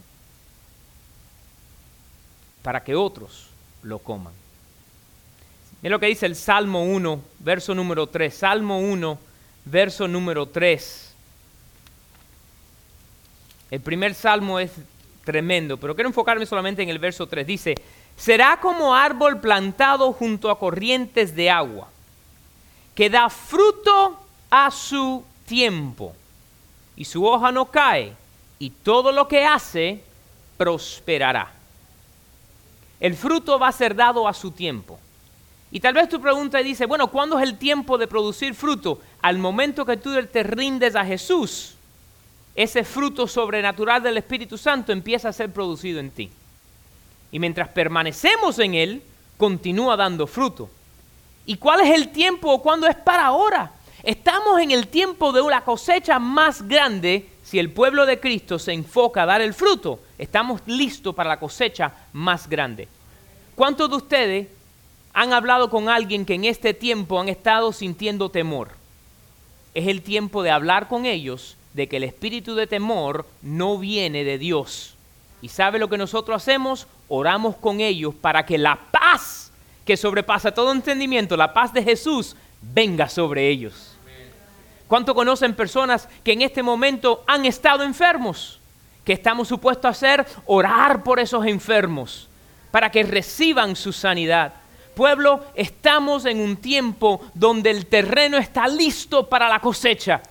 Para 2.62 2.84
que 2.84 2.96
otros 2.96 3.48
lo 3.84 4.00
coman. 4.00 4.34
Es 5.82 5.92
lo 5.92 6.00
que 6.00 6.08
dice 6.08 6.26
el 6.26 6.36
Salmo 6.36 6.84
1, 6.84 7.22
verso 7.40 7.76
número 7.76 8.08
3. 8.08 8.36
Salmo 8.36 8.80
1, 8.80 9.20
verso 9.66 10.08
número 10.08 10.48
3. 10.48 11.14
El 13.72 13.82
primer 13.82 14.14
salmo 14.14 14.60
es 14.60 14.72
tremendo, 15.26 15.78
pero 15.78 15.96
quiero 15.96 16.10
enfocarme 16.10 16.46
solamente 16.46 16.82
en 16.82 16.90
el 16.90 17.00
verso 17.00 17.28
3. 17.28 17.46
Dice, 17.46 17.76
será 18.16 18.58
como 18.62 18.96
árbol 18.96 19.42
plantado 19.42 20.14
junto 20.14 20.50
a 20.50 20.58
corrientes 20.58 21.36
de 21.36 21.50
agua, 21.50 21.90
que 22.94 23.10
da 23.10 23.30
fruto 23.30 24.18
a 24.50 24.72
su 24.72 25.26
tiempo 25.46 26.16
y 26.96 27.04
su 27.04 27.26
hoja 27.26 27.52
no 27.52 27.66
cae, 27.66 28.14
y 28.58 28.70
todo 28.70 29.12
lo 29.12 29.28
que 29.28 29.44
hace 29.44 30.02
prosperará. 30.58 31.52
El 33.00 33.16
fruto 33.16 33.60
va 33.60 33.68
a 33.68 33.74
ser 33.74 33.94
dado 33.94 34.28
a 34.28 34.34
su 34.34 34.52
tiempo. 34.52 34.98
Y 35.72 35.82
tal 35.82 35.94
vez 35.94 36.08
tu 36.08 36.22
pregunta 36.22 36.60
dice, 36.60 36.86
bueno, 36.86 37.08
¿cuándo 37.08 37.38
es 37.38 37.44
el 37.44 37.58
tiempo 37.58 37.98
de 37.98 38.08
producir 38.08 38.56
fruto? 38.56 39.02
Al 39.22 39.38
momento 39.38 39.86
que 39.86 39.98
tú 39.98 40.12
te 40.28 40.44
rindes 40.44 40.96
a 40.96 41.04
Jesús, 41.04 41.75
ese 42.56 42.86
fruto 42.86 43.28
sobrenatural 43.28 44.02
del 44.02 44.18
Espíritu 44.18 44.58
Santo 44.58 44.94
empieza 44.94 45.30
a 45.30 45.34
ser 45.34 45.52
producido 45.52 46.00
en 46.00 46.10
ti. 46.10 46.32
Y 47.32 47.40
mientras 47.40 47.68
permanecemos 47.68 48.58
en 48.60 48.76
Él, 48.76 49.04
continúa 49.38 49.98
dando 49.98 50.26
fruto. 50.26 50.70
¿Y 51.46 51.58
cuál 51.58 51.82
es 51.82 51.94
el 51.94 52.10
tiempo 52.10 52.50
o 52.50 52.62
cuándo 52.62 52.88
es 52.88 52.96
para 52.96 53.26
ahora? 53.26 53.72
Estamos 54.04 54.62
en 54.62 54.72
el 54.72 54.88
tiempo 54.88 55.34
de 55.34 55.42
una 55.42 55.64
cosecha 55.64 56.18
más 56.18 56.66
grande 56.66 57.28
si 57.44 57.60
el 57.60 57.72
pueblo 57.72 58.06
de 58.06 58.20
Cristo 58.20 58.58
se 58.58 58.72
enfoca 58.72 59.24
a 59.24 59.26
dar 59.26 59.42
el 59.42 59.54
fruto. 59.54 60.00
Estamos 60.18 60.62
listos 60.66 61.14
para 61.14 61.30
la 61.30 61.40
cosecha 61.40 61.92
más 62.14 62.48
grande. 62.48 62.88
¿Cuántos 63.56 63.90
de 63.90 63.96
ustedes 63.98 64.48
han 65.14 65.34
hablado 65.34 65.70
con 65.70 65.90
alguien 65.90 66.26
que 66.26 66.36
en 66.36 66.46
este 66.46 66.74
tiempo 66.74 67.20
han 67.20 67.30
estado 67.30 67.74
sintiendo 67.74 68.30
temor? 68.30 68.72
Es 69.74 69.88
el 69.88 70.02
tiempo 70.02 70.42
de 70.42 70.52
hablar 70.52 70.88
con 70.88 71.06
ellos 71.06 71.58
de 71.76 71.88
que 71.88 71.98
el 71.98 72.06
espíritu 72.06 72.56
de 72.56 72.68
temor 72.68 73.26
no 73.42 73.78
viene 73.78 74.24
de 74.24 74.38
Dios. 74.38 74.96
¿Y 75.42 75.50
sabe 75.50 75.78
lo 75.78 75.90
que 75.90 75.98
nosotros 75.98 76.42
hacemos? 76.42 76.88
Oramos 77.10 77.58
con 77.58 77.82
ellos 77.82 78.16
para 78.16 78.46
que 78.46 78.58
la 78.58 78.80
paz 78.92 79.52
que 79.84 79.98
sobrepasa 79.98 80.54
todo 80.54 80.72
entendimiento, 80.72 81.36
la 81.36 81.54
paz 81.54 81.74
de 81.74 81.84
Jesús, 81.84 82.38
venga 82.62 83.10
sobre 83.10 83.50
ellos. 83.50 83.94
¿Cuánto 84.88 85.14
conocen 85.14 85.54
personas 85.54 86.08
que 86.24 86.32
en 86.32 86.44
este 86.44 86.64
momento 86.64 87.24
han 87.28 87.46
estado 87.46 87.84
enfermos? 87.84 88.60
Que 89.04 89.14
estamos 89.14 89.50
supuestos 89.50 89.86
a 89.86 89.90
hacer 89.90 90.26
orar 90.46 91.04
por 91.04 91.20
esos 91.20 91.46
enfermos 91.46 92.30
para 92.72 92.90
que 92.90 93.04
reciban 93.04 93.76
su 93.76 93.92
sanidad. 93.92 94.54
Pueblo, 94.96 95.44
estamos 95.56 96.26
en 96.26 96.40
un 96.40 96.56
tiempo 96.56 97.22
donde 97.34 97.70
el 97.70 97.86
terreno 97.86 98.38
está 98.38 98.66
listo 98.66 99.28
para 99.28 99.50
la 99.50 99.60
cosecha. 99.60 100.22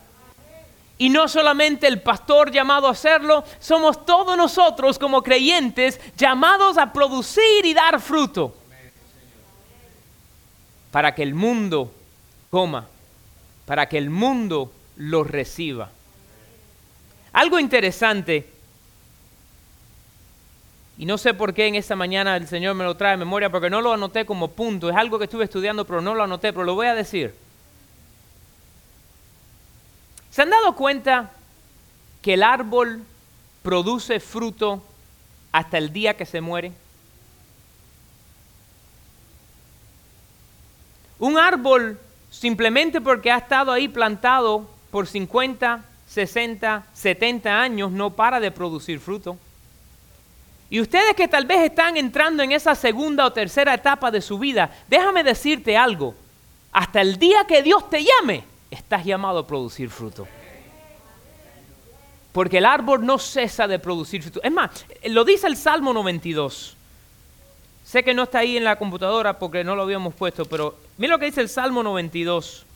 Y 0.96 1.08
no 1.08 1.26
solamente 1.28 1.86
el 1.86 2.00
pastor 2.00 2.50
llamado 2.50 2.86
a 2.86 2.92
hacerlo, 2.92 3.44
somos 3.58 4.06
todos 4.06 4.36
nosotros 4.36 4.98
como 4.98 5.22
creyentes 5.22 6.00
llamados 6.16 6.78
a 6.78 6.92
producir 6.92 7.64
y 7.64 7.74
dar 7.74 8.00
fruto. 8.00 8.54
Para 10.90 11.14
que 11.14 11.22
el 11.22 11.34
mundo 11.34 11.92
coma 12.50 12.86
para 13.66 13.88
que 13.88 13.98
el 13.98 14.10
mundo 14.10 14.72
lo 14.96 15.24
reciba. 15.24 15.90
Algo 17.32 17.58
interesante, 17.58 18.48
y 20.96 21.06
no 21.06 21.18
sé 21.18 21.34
por 21.34 21.52
qué 21.52 21.66
en 21.66 21.74
esta 21.74 21.96
mañana 21.96 22.36
el 22.36 22.46
Señor 22.46 22.74
me 22.74 22.84
lo 22.84 22.96
trae 22.96 23.14
a 23.14 23.16
memoria, 23.16 23.50
porque 23.50 23.70
no 23.70 23.80
lo 23.80 23.92
anoté 23.92 24.24
como 24.24 24.48
punto, 24.48 24.88
es 24.88 24.96
algo 24.96 25.18
que 25.18 25.24
estuve 25.24 25.44
estudiando, 25.44 25.84
pero 25.84 26.00
no 26.00 26.14
lo 26.14 26.22
anoté, 26.22 26.52
pero 26.52 26.64
lo 26.64 26.74
voy 26.74 26.86
a 26.86 26.94
decir. 26.94 27.34
¿Se 30.34 30.42
han 30.42 30.50
dado 30.50 30.74
cuenta 30.74 31.30
que 32.20 32.34
el 32.34 32.42
árbol 32.42 33.04
produce 33.62 34.18
fruto 34.18 34.82
hasta 35.52 35.78
el 35.78 35.92
día 35.92 36.16
que 36.16 36.26
se 36.26 36.40
muere? 36.40 36.72
Un 41.20 41.38
árbol 41.38 42.00
simplemente 42.32 43.00
porque 43.00 43.30
ha 43.30 43.36
estado 43.36 43.70
ahí 43.70 43.86
plantado 43.86 44.68
por 44.90 45.06
50, 45.06 45.84
60, 46.08 46.84
70 46.92 47.60
años, 47.60 47.92
no 47.92 48.10
para 48.10 48.40
de 48.40 48.50
producir 48.50 48.98
fruto. 48.98 49.38
Y 50.68 50.80
ustedes 50.80 51.14
que 51.14 51.28
tal 51.28 51.46
vez 51.46 51.60
están 51.60 51.96
entrando 51.96 52.42
en 52.42 52.50
esa 52.50 52.74
segunda 52.74 53.24
o 53.24 53.32
tercera 53.32 53.72
etapa 53.72 54.10
de 54.10 54.20
su 54.20 54.36
vida, 54.40 54.68
déjame 54.88 55.22
decirte 55.22 55.76
algo. 55.76 56.12
Hasta 56.72 57.02
el 57.02 57.20
día 57.20 57.44
que 57.46 57.62
Dios 57.62 57.88
te 57.88 58.02
llame, 58.02 58.52
estás 58.70 59.04
llamado 59.04 59.40
a 59.40 59.46
producir 59.46 59.90
fruto. 59.90 60.26
Porque 62.32 62.58
el 62.58 62.66
árbol 62.66 63.06
no 63.06 63.18
cesa 63.18 63.68
de 63.68 63.78
producir 63.78 64.22
fruto. 64.22 64.42
Es 64.42 64.50
más, 64.52 64.84
lo 65.04 65.24
dice 65.24 65.46
el 65.46 65.56
Salmo 65.56 65.92
92. 65.92 66.76
Sé 67.84 68.02
que 68.02 68.14
no 68.14 68.24
está 68.24 68.38
ahí 68.38 68.56
en 68.56 68.64
la 68.64 68.76
computadora 68.76 69.38
porque 69.38 69.62
no 69.62 69.76
lo 69.76 69.82
habíamos 69.82 70.14
puesto, 70.14 70.44
pero 70.46 70.76
mira 70.96 71.12
lo 71.12 71.18
que 71.18 71.26
dice 71.26 71.42
el 71.42 71.48
Salmo 71.48 71.82
92. 71.82 72.66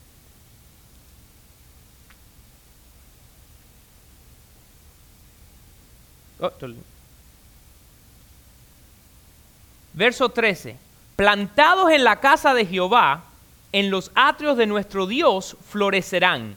Oh, 6.40 6.50
Verso 9.92 10.28
13. 10.28 10.76
Plantados 11.16 11.90
en 11.90 12.04
la 12.04 12.20
casa 12.20 12.54
de 12.54 12.64
Jehová, 12.64 13.24
en 13.72 13.90
los 13.90 14.10
atrios 14.14 14.56
de 14.56 14.66
nuestro 14.66 15.06
Dios 15.06 15.56
florecerán. 15.68 16.56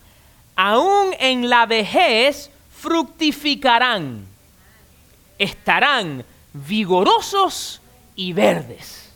Aún 0.55 1.13
en 1.19 1.49
la 1.49 1.65
vejez 1.65 2.51
fructificarán. 2.77 4.25
Estarán 5.37 6.23
vigorosos 6.53 7.81
y 8.15 8.33
verdes. 8.33 9.09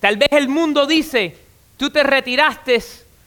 Tal 0.00 0.16
vez 0.16 0.28
el 0.32 0.48
mundo 0.48 0.86
dice, 0.86 1.36
tú 1.76 1.90
te 1.90 2.02
retiraste, 2.02 2.82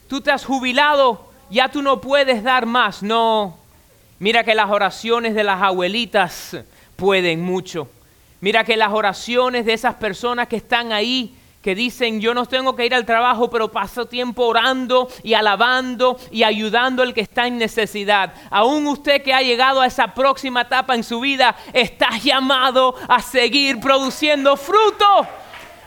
tú 0.08 0.22
te 0.22 0.32
has 0.32 0.46
jubilado, 0.46 1.30
ya 1.50 1.70
tú 1.70 1.82
no 1.82 2.00
puedes 2.00 2.44
dar 2.44 2.66
más. 2.66 3.02
No, 3.02 3.58
mira 4.20 4.44
que 4.44 4.56
las 4.56 4.70
oraciones 4.70 5.36
de 5.36 5.44
las 5.44 5.62
abuelitas 5.62 6.58
pueden 6.96 7.42
mucho. 7.42 7.90
Mira 8.42 8.64
que 8.64 8.78
las 8.78 8.94
oraciones 8.94 9.66
de 9.66 9.74
esas 9.74 9.96
personas 9.96 10.48
que 10.48 10.58
están 10.58 10.94
ahí, 10.94 11.36
que 11.62 11.76
dicen, 11.76 12.22
yo 12.22 12.34
no 12.34 12.46
tengo 12.46 12.76
que 12.76 12.86
ir 12.86 12.96
al 12.96 13.06
trabajo, 13.06 13.50
pero 13.50 13.72
paso 13.72 14.06
tiempo 14.06 14.46
orando 14.46 15.10
y 15.24 15.34
alabando 15.34 16.18
y 16.32 16.44
ayudando 16.44 17.04
al 17.04 17.14
que 17.14 17.22
está 17.22 17.48
en 17.48 17.58
necesidad. 17.58 18.34
Aún 18.50 18.88
usted 18.88 19.22
que 19.22 19.34
ha 19.34 19.42
llegado 19.42 19.82
a 19.82 19.88
esa 19.88 20.14
próxima 20.14 20.62
etapa 20.62 20.96
en 20.96 21.04
su 21.04 21.20
vida, 21.20 21.56
está 21.74 22.18
llamado 22.18 22.96
a 23.08 23.22
seguir 23.22 23.80
produciendo 23.80 24.56
fruto 24.56 25.28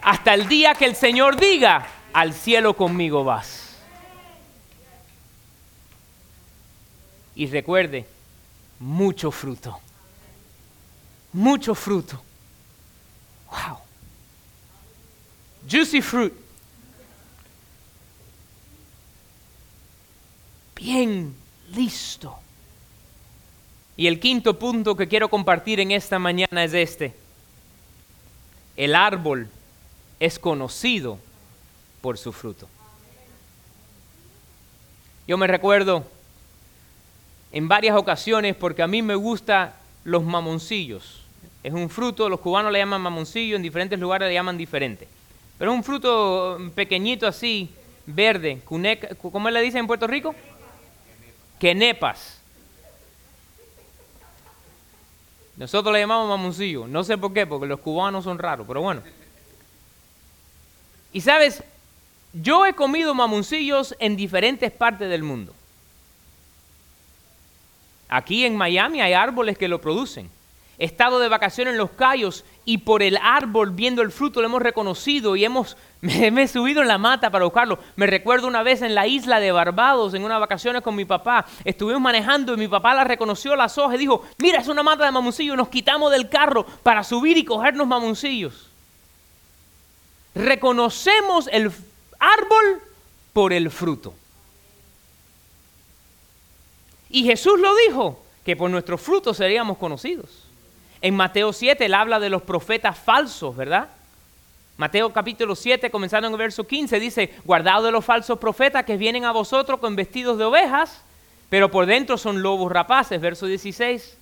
hasta 0.03 0.35
el 0.35 0.47
día 0.47 0.75
que 0.75 0.85
el 0.85 0.97
Señor 0.97 1.37
diga, 1.37 1.87
al 2.13 2.35
cielo 2.35 2.75
conmigo 2.75 3.25
vas. 3.25 3.77
Y 7.35 7.47
recuerde, 7.47 8.07
mucho 8.79 9.31
fruto. 9.31 9.81
Mucho 11.33 11.75
fruto. 11.75 12.23
Wow. 13.51 13.82
Juicy 15.71 16.03
fruit. 16.03 16.33
Bien 20.77 21.35
listo. 21.75 22.37
Y 23.97 24.07
el 24.07 24.19
quinto 24.19 24.59
punto 24.59 24.97
que 24.97 25.07
quiero 25.07 25.29
compartir 25.29 25.81
en 25.81 25.93
esta 25.93 26.19
mañana 26.19 26.65
es 26.65 26.75
este. 26.75 27.15
El 28.77 28.95
árbol 28.95 29.49
es 30.19 30.39
conocido 30.39 31.19
por 32.01 32.19
su 32.19 32.33
fruto. 32.33 32.69
Yo 35.29 35.39
me 35.39 35.47
recuerdo 35.47 36.05
en 37.53 37.69
varias 37.69 37.97
ocasiones 37.97 38.57
porque 38.57 38.83
a 38.83 38.87
mí 38.87 39.03
me 39.03 39.15
gustan 39.15 39.73
los 40.05 40.25
mamoncillos. 40.25 41.23
Es 41.63 41.73
un 41.73 41.89
fruto, 41.89 42.29
los 42.29 42.41
cubanos 42.41 42.73
le 42.73 42.81
llaman 42.81 43.01
mamoncillo, 43.01 43.55
en 43.55 43.63
diferentes 43.63 43.99
lugares 43.99 44.29
le 44.29 44.35
llaman 44.35 44.59
diferente. 44.59 45.07
Pero 45.63 45.73
un 45.73 45.85
fruto 45.85 46.59
pequeñito 46.75 47.25
así, 47.25 47.71
verde. 48.05 48.61
¿Cómo 48.65 49.49
le 49.49 49.61
dicen 49.63 49.79
en 49.79 49.87
Puerto 49.87 50.09
Rico? 50.09 50.35
Quenepas. 51.61 52.41
Nosotros 55.57 55.93
le 55.93 56.01
llamamos 56.01 56.29
mamoncillo. 56.29 56.89
No 56.89 57.05
sé 57.05 57.17
por 57.17 57.33
qué, 57.33 57.47
porque 57.47 57.69
los 57.69 57.79
cubanos 57.79 58.25
son 58.25 58.41
raros, 58.41 58.67
pero 58.67 58.83
bueno. 58.83 59.03
Y 61.13 61.21
sabes, 61.21 61.63
yo 62.33 62.67
he 62.67 62.75
comido 62.75 63.15
mamoncillos 63.15 63.95
en 64.01 64.17
diferentes 64.17 64.73
partes 64.73 65.09
del 65.09 65.23
mundo. 65.23 65.55
Aquí 68.09 68.45
en 68.45 68.57
Miami 68.57 69.01
hay 69.01 69.13
árboles 69.13 69.57
que 69.57 69.69
lo 69.69 69.81
producen. 69.81 70.29
He 70.79 70.87
estado 70.87 71.19
de 71.19 71.29
vacaciones 71.29 71.73
en 71.73 71.79
Los 71.79 71.91
Cayos 71.91 72.45
y 72.65 72.79
por 72.79 73.03
el 73.03 73.19
árbol 73.19 73.71
viendo 73.71 74.03
el 74.03 74.11
fruto 74.11 74.41
lo 74.41 74.47
hemos 74.47 74.63
reconocido 74.63 75.37
y 75.37 75.45
hemos, 75.45 75.77
me, 76.01 76.43
he 76.43 76.49
subido 76.49 76.83
en 76.83 76.89
la 76.89 76.99
mata 76.99 77.31
para 77.31 77.45
buscarlo. 77.45 77.79
Me 77.97 78.07
recuerdo 78.07 78.49
una 78.49 78.63
vez 78.63 78.83
en 78.83 78.95
la 78.95 79.07
isla 79.07 79.39
de 79.39 79.53
Barbados, 79.53 80.15
en 80.15 80.25
unas 80.25 80.41
vacaciones 80.41 80.83
con 80.83 80.97
mi 80.97 81.05
papá, 81.05 81.47
estuvimos 81.65 82.01
manejando 82.01 82.55
y 82.55 82.57
mi 82.57 82.69
papá 82.69 82.95
la 82.95 83.05
reconoció 83.05 83.55
las 83.55 83.77
hojas 83.79 83.97
y 83.97 83.99
dijo, 83.99 84.23
mira, 84.39 84.61
es 84.61 84.69
una 84.69 84.83
mata 84.83 85.05
de 85.05 85.13
mamoncillo, 85.13 85.57
nos 85.57 85.69
quitamos 85.69 86.11
del 86.11 86.29
carro 86.29 86.65
para 86.83 87.05
subir 87.05 87.37
y 87.37 87.45
cogernos 87.45 87.87
mamoncillos. 87.87 88.69
Reconocemos 90.35 91.49
el 91.53 91.71
árbol 92.19 92.83
por 93.33 93.53
el 93.53 93.71
fruto. 93.71 94.15
Y 97.11 97.25
Jesús 97.25 97.61
lo 97.61 97.77
dijo, 97.89 98.23
que 98.45 98.57
por 98.57 98.71
nuestros 98.71 99.01
frutos 99.01 99.37
seríamos 99.37 99.79
conocidos. 99.79 100.42
En 101.03 101.15
Mateo 101.17 101.53
7 101.53 101.85
él 101.85 101.95
habla 101.95 102.21
de 102.21 102.31
los 102.31 102.43
profetas 102.43 102.99
falsos, 102.99 103.55
¿verdad? 103.57 103.89
Mateo 104.77 105.13
capítulo 105.13 105.55
7, 105.55 105.91
comenzando 105.91 106.29
en 106.29 106.33
el 106.33 106.39
verso 106.39 106.67
15, 106.67 106.99
dice, 106.99 107.35
guardado 107.45 107.87
de 107.87 107.93
los 107.93 108.05
falsos 108.05 108.39
profetas 108.39 108.85
que 108.85 108.97
vienen 108.97 109.25
a 109.25 109.33
vosotros 109.33 109.81
con 109.81 109.97
vestidos 109.97 110.39
de 110.39 110.45
ovejas, 110.45 111.03
pero 111.51 111.71
por 111.71 111.87
dentro 111.87 112.17
son 112.17 112.41
lobos 112.41 112.73
rapaces, 112.73 113.21
verso 113.21 113.47
16. 113.47 114.17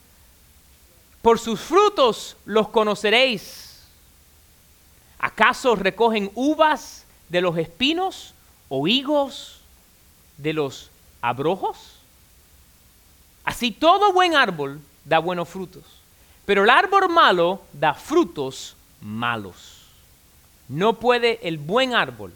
Por 1.23 1.38
sus 1.38 1.61
frutos 1.61 2.37
los 2.45 2.69
conoceréis. 2.69 3.87
¿Acaso 5.19 5.77
recogen 5.77 6.31
uvas 6.35 7.05
de 7.29 7.43
los 7.43 7.57
espinos 7.59 8.35
o 8.69 8.88
higos 8.88 9.61
de 10.38 10.55
los 10.55 10.90
abrojos? 11.21 11.99
Así 13.45 13.71
todo 13.71 14.12
buen 14.12 14.35
árbol 14.35 14.81
da 15.05 15.19
buenos 15.19 15.49
frutos, 15.49 15.85
pero 16.44 16.64
el 16.64 16.70
árbol 16.70 17.09
malo 17.09 17.62
da 17.72 17.94
frutos 17.94 18.76
malos. 19.00 19.87
No 20.68 20.94
puede 20.94 21.40
el 21.46 21.59
buen 21.59 21.94
árbol 21.94 22.33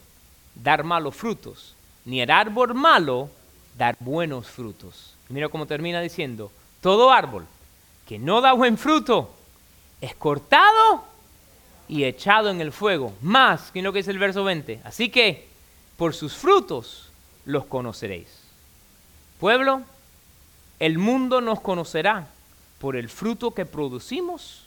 dar 0.55 0.85
malos 0.85 1.15
frutos, 1.15 1.75
ni 2.05 2.21
el 2.21 2.31
árbol 2.31 2.75
malo 2.75 3.31
dar 3.77 3.97
buenos 4.01 4.49
frutos. 4.49 5.15
mira 5.29 5.49
cómo 5.49 5.67
termina 5.67 6.01
diciendo, 6.01 6.51
todo 6.81 7.11
árbol 7.11 7.47
que 8.07 8.19
no 8.19 8.41
da 8.41 8.53
buen 8.53 8.77
fruto 8.79 9.31
es 10.01 10.15
cortado 10.15 11.05
y 11.89 12.05
echado 12.05 12.51
en 12.51 12.61
el 12.61 12.73
fuego, 12.73 13.15
más 13.21 13.71
que 13.71 13.83
lo 13.83 13.93
que 13.93 14.01
es 14.01 14.09
el 14.09 14.19
verso 14.19 14.45
20. 14.45 14.81
Así 14.85 15.09
que 15.09 15.49
por 15.97 16.15
sus 16.15 16.35
frutos 16.35 17.11
los 17.45 17.65
conoceréis. 17.67 18.29
Pueblo, 19.41 19.83
el 20.79 20.99
mundo 20.99 21.41
nos 21.41 21.61
conocerá 21.61 22.29
por 22.85 22.97
el 22.97 23.09
fruto 23.09 23.53
que 23.53 23.65
producimos 23.65 24.61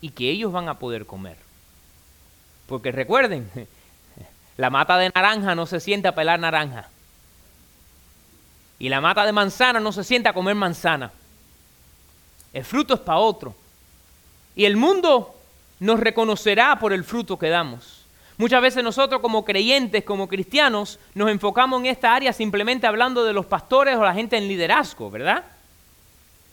y 0.00 0.10
que 0.10 0.30
ellos 0.30 0.52
van 0.52 0.68
a 0.68 0.78
poder 0.78 1.04
comer. 1.04 1.36
Porque 2.68 2.92
recuerden, 2.92 3.50
la 4.56 4.70
mata 4.70 4.96
de 4.98 5.10
naranja 5.12 5.56
no 5.56 5.66
se 5.66 5.80
sienta 5.80 6.10
a 6.10 6.14
pelar 6.14 6.38
naranja. 6.38 6.88
Y 8.78 8.88
la 8.88 9.00
mata 9.00 9.26
de 9.26 9.32
manzana 9.32 9.80
no 9.80 9.90
se 9.90 10.04
sienta 10.04 10.30
a 10.30 10.32
comer 10.32 10.54
manzana. 10.54 11.10
El 12.52 12.64
fruto 12.64 12.94
es 12.94 13.00
para 13.00 13.18
otro. 13.18 13.52
Y 14.54 14.64
el 14.64 14.76
mundo 14.76 15.34
nos 15.80 15.98
reconocerá 15.98 16.78
por 16.78 16.92
el 16.92 17.02
fruto 17.02 17.36
que 17.36 17.48
damos. 17.48 18.04
Muchas 18.36 18.62
veces 18.62 18.84
nosotros 18.84 19.20
como 19.20 19.44
creyentes, 19.44 20.04
como 20.04 20.28
cristianos, 20.28 21.00
nos 21.16 21.30
enfocamos 21.30 21.80
en 21.80 21.86
esta 21.86 22.14
área 22.14 22.32
simplemente 22.32 22.86
hablando 22.86 23.24
de 23.24 23.32
los 23.32 23.46
pastores 23.46 23.96
o 23.96 24.04
la 24.04 24.14
gente 24.14 24.36
en 24.36 24.46
liderazgo, 24.46 25.10
¿verdad? 25.10 25.57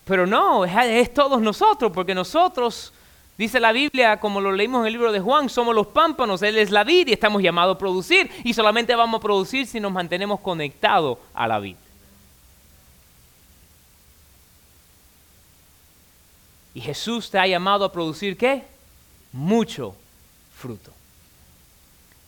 Pero 0.05 0.25
no, 0.25 0.65
es, 0.65 1.13
todos 1.13 1.41
nosotros, 1.41 1.91
porque 1.91 2.15
nosotros, 2.15 2.93
dice 3.37 3.59
la 3.59 3.71
Biblia, 3.71 4.19
como 4.19 4.39
lo 4.39 4.51
leímos 4.51 4.81
en 4.81 4.87
el 4.87 4.93
libro 4.93 5.11
de 5.11 5.19
Juan, 5.19 5.49
somos 5.49 5.75
los 5.75 5.87
pámpanos, 5.87 6.41
Él 6.41 6.57
es 6.57 6.71
la 6.71 6.83
vid 6.83 7.07
y 7.07 7.13
estamos 7.13 7.41
llamados 7.41 7.75
a 7.75 7.79
producir 7.79 8.29
y 8.43 8.53
solamente 8.53 8.95
vamos 8.95 9.19
a 9.19 9.21
producir 9.21 9.65
si 9.65 9.79
nos 9.79 9.91
mantenemos 9.91 10.39
conectados 10.39 11.17
a 11.33 11.47
la 11.47 11.59
vid. 11.59 11.75
Y 16.75 16.81
Jesús 16.81 17.31
te 17.31 17.39
ha 17.39 17.47
llamado 17.47 17.85
a 17.85 17.91
producir 17.91 18.37
qué? 18.37 18.63
mucho 19.35 19.93
fruto. 20.57 20.91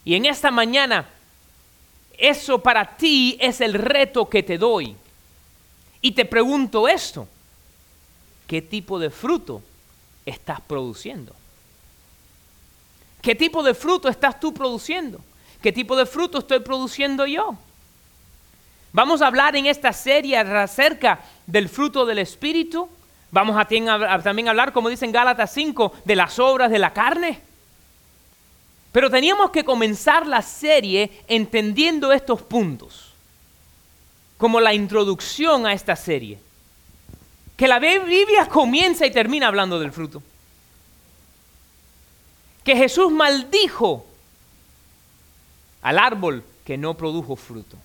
Y 0.04 0.16
en 0.16 0.26
esta 0.26 0.52
mañana, 0.52 1.08
eso 2.18 2.60
para 2.60 2.98
ti 2.98 3.38
es 3.40 3.62
el 3.62 3.74
reto 3.74 4.28
que 4.30 4.44
te 4.44 4.58
doy. 4.58 4.96
Y 6.02 6.12
te 6.12 6.26
pregunto 6.26 6.88
esto, 6.88 7.28
¿qué 8.48 8.62
tipo 8.62 8.98
de 9.00 9.10
fruto 9.10 9.62
estás 10.26 10.62
produciendo? 10.62 11.34
¿Qué 13.22 13.36
tipo 13.36 13.62
de 13.62 13.74
fruto 13.74 14.10
estás 14.10 14.40
tú 14.40 14.54
produciendo? 14.54 15.20
¿Qué 15.62 15.72
tipo 15.72 15.96
de 15.96 16.06
fruto 16.06 16.40
estoy 16.40 16.60
produciendo 16.60 17.26
yo? 17.26 17.56
Vamos 18.94 19.22
a 19.22 19.28
hablar 19.28 19.56
en 19.56 19.66
esta 19.66 19.92
serie 19.94 20.38
acerca 20.38 21.20
del 21.46 21.70
fruto 21.70 22.06
del 22.06 22.20
Espíritu, 22.20 22.90
Vamos 23.32 23.58
a, 23.58 24.22
también 24.22 24.48
hablar, 24.48 24.72
como 24.72 24.90
dicen 24.90 25.12
Gálatas 25.12 25.52
5, 25.54 25.94
de 26.06 26.16
las 26.16 26.40
obras 26.40 26.72
de 26.72 26.80
la 26.80 26.94
carne. 26.94 27.42
Pero 28.92 29.10
teníamos 29.10 29.52
que 29.52 29.66
comenzar 29.66 30.26
la 30.26 30.42
serie 30.42 31.12
entendiendo 31.28 32.14
estos 32.14 32.42
puntos, 32.42 33.12
como 34.38 34.60
la 34.60 34.74
introducción 34.74 35.66
a 35.66 35.74
esta 35.74 35.96
serie. 35.96 36.40
Que 37.58 37.67
la 37.67 37.80
Biblia 37.80 38.48
comienza 38.48 39.06
y 39.06 39.12
termina 39.12 39.48
hablando 39.48 39.80
del 39.80 39.91
fruto. 39.91 40.22
Que 42.63 42.76
Jesús 42.76 43.12
maldijo 43.12 44.06
al 45.82 45.98
árbol 45.98 46.43
que 46.63 46.78
no 46.78 46.93
produjo 46.93 47.36
fruto. 47.36 47.76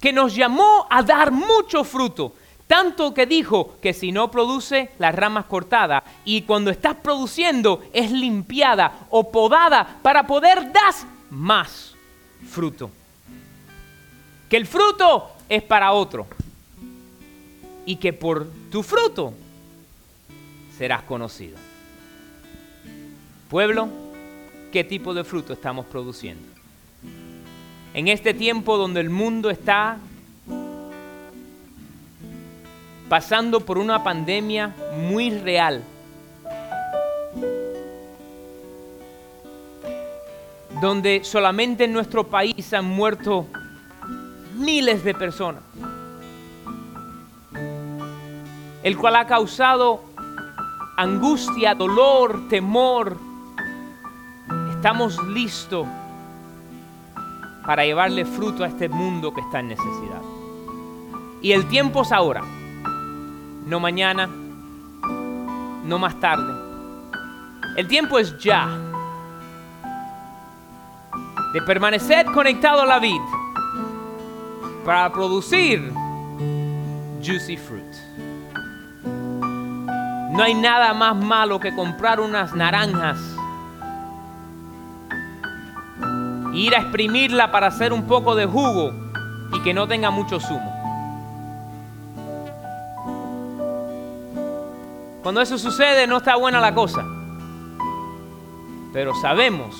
Que 0.00 0.12
nos 0.12 0.34
llamó 0.34 0.86
a 0.90 1.02
dar 1.02 1.32
mucho 1.32 1.82
fruto. 1.82 2.34
Tanto 2.66 3.14
que 3.14 3.24
dijo 3.24 3.76
que 3.80 3.94
si 3.94 4.12
no 4.12 4.30
produce, 4.30 4.90
las 4.98 5.14
ramas 5.14 5.46
cortadas. 5.46 6.02
Y 6.26 6.42
cuando 6.42 6.70
estás 6.70 6.96
produciendo, 6.96 7.84
es 7.94 8.10
limpiada 8.10 9.06
o 9.08 9.30
podada 9.30 9.98
para 10.02 10.26
poder 10.26 10.70
dar 10.72 10.94
más 11.30 11.94
fruto. 12.50 12.90
Que 14.50 14.58
el 14.58 14.66
fruto 14.66 15.30
es 15.48 15.62
para 15.62 15.92
otro. 15.92 16.26
Y 17.86 17.96
que 17.96 18.12
por 18.12 18.48
tu 18.70 18.82
fruto 18.82 19.34
serás 20.76 21.02
conocido. 21.02 21.56
Pueblo, 23.48 23.88
¿qué 24.72 24.84
tipo 24.84 25.14
de 25.14 25.22
fruto 25.24 25.52
estamos 25.52 25.86
produciendo? 25.86 26.46
En 27.92 28.08
este 28.08 28.34
tiempo 28.34 28.76
donde 28.76 29.00
el 29.00 29.10
mundo 29.10 29.50
está 29.50 29.98
pasando 33.08 33.60
por 33.60 33.78
una 33.78 34.02
pandemia 34.02 34.74
muy 34.96 35.30
real. 35.30 35.84
Donde 40.80 41.20
solamente 41.22 41.84
en 41.84 41.92
nuestro 41.92 42.26
país 42.26 42.72
han 42.72 42.86
muerto 42.86 43.46
miles 44.56 45.04
de 45.04 45.14
personas. 45.14 45.62
El 48.84 48.96
cual 48.96 49.16
ha 49.16 49.26
causado 49.26 50.04
angustia, 50.96 51.74
dolor, 51.74 52.48
temor. 52.48 53.16
Estamos 54.70 55.20
listos 55.26 55.88
para 57.66 57.84
llevarle 57.84 58.24
fruto 58.24 58.62
a 58.62 58.68
este 58.68 58.88
mundo 58.88 59.34
que 59.34 59.40
está 59.40 59.58
en 59.58 59.68
necesidad. 59.68 60.22
Y 61.42 61.50
el 61.50 61.66
tiempo 61.66 62.02
es 62.02 62.12
ahora 62.12 62.42
no 63.66 63.80
mañana, 63.80 64.28
no 65.84 65.98
más 65.98 66.18
tarde. 66.20 66.52
El 67.76 67.88
tiempo 67.88 68.18
es 68.18 68.36
ya 68.38 68.68
de 71.52 71.62
permanecer 71.62 72.26
conectado 72.26 72.82
a 72.82 72.86
la 72.86 72.98
vid 72.98 73.20
para 74.84 75.10
producir 75.12 75.92
juicy 77.24 77.56
fruit. 77.56 78.03
No 80.34 80.42
hay 80.42 80.54
nada 80.54 80.92
más 80.94 81.14
malo 81.14 81.60
que 81.60 81.72
comprar 81.74 82.18
unas 82.18 82.54
naranjas 82.54 83.18
ir 86.54 86.74
a 86.74 86.78
exprimirla 86.78 87.50
para 87.50 87.68
hacer 87.68 87.92
un 87.92 88.04
poco 88.04 88.34
de 88.34 88.46
jugo 88.46 88.92
y 89.52 89.60
que 89.60 89.72
no 89.72 89.86
tenga 89.86 90.10
mucho 90.10 90.40
zumo. 90.40 90.72
Cuando 95.22 95.40
eso 95.40 95.56
sucede 95.56 96.06
no 96.06 96.16
está 96.16 96.36
buena 96.36 96.60
la 96.60 96.74
cosa. 96.74 97.04
Pero 98.92 99.14
sabemos 99.14 99.74